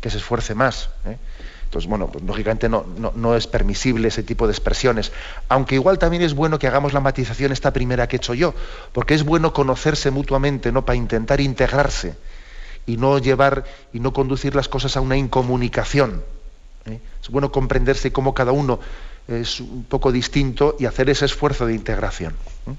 [0.00, 0.90] Que se esfuerce más.
[1.06, 1.16] ¿eh?
[1.64, 5.12] Entonces, bueno, pues, lógicamente no, no, es permisible ese tipo de expresiones.
[5.48, 8.54] Aunque igual también es bueno que hagamos la matización esta primera que he hecho yo,
[8.92, 10.84] porque es bueno conocerse mutuamente, ¿no?
[10.84, 12.16] Para intentar integrarse
[12.86, 16.24] y no llevar y no conducir las cosas a una incomunicación.
[16.86, 17.00] ¿eh?
[17.22, 18.80] Es bueno comprenderse cómo cada uno
[19.28, 22.32] es un poco distinto y hacer ese esfuerzo de integración.
[22.66, 22.74] ¿eh?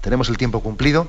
[0.00, 1.08] Tenemos el tiempo cumplido.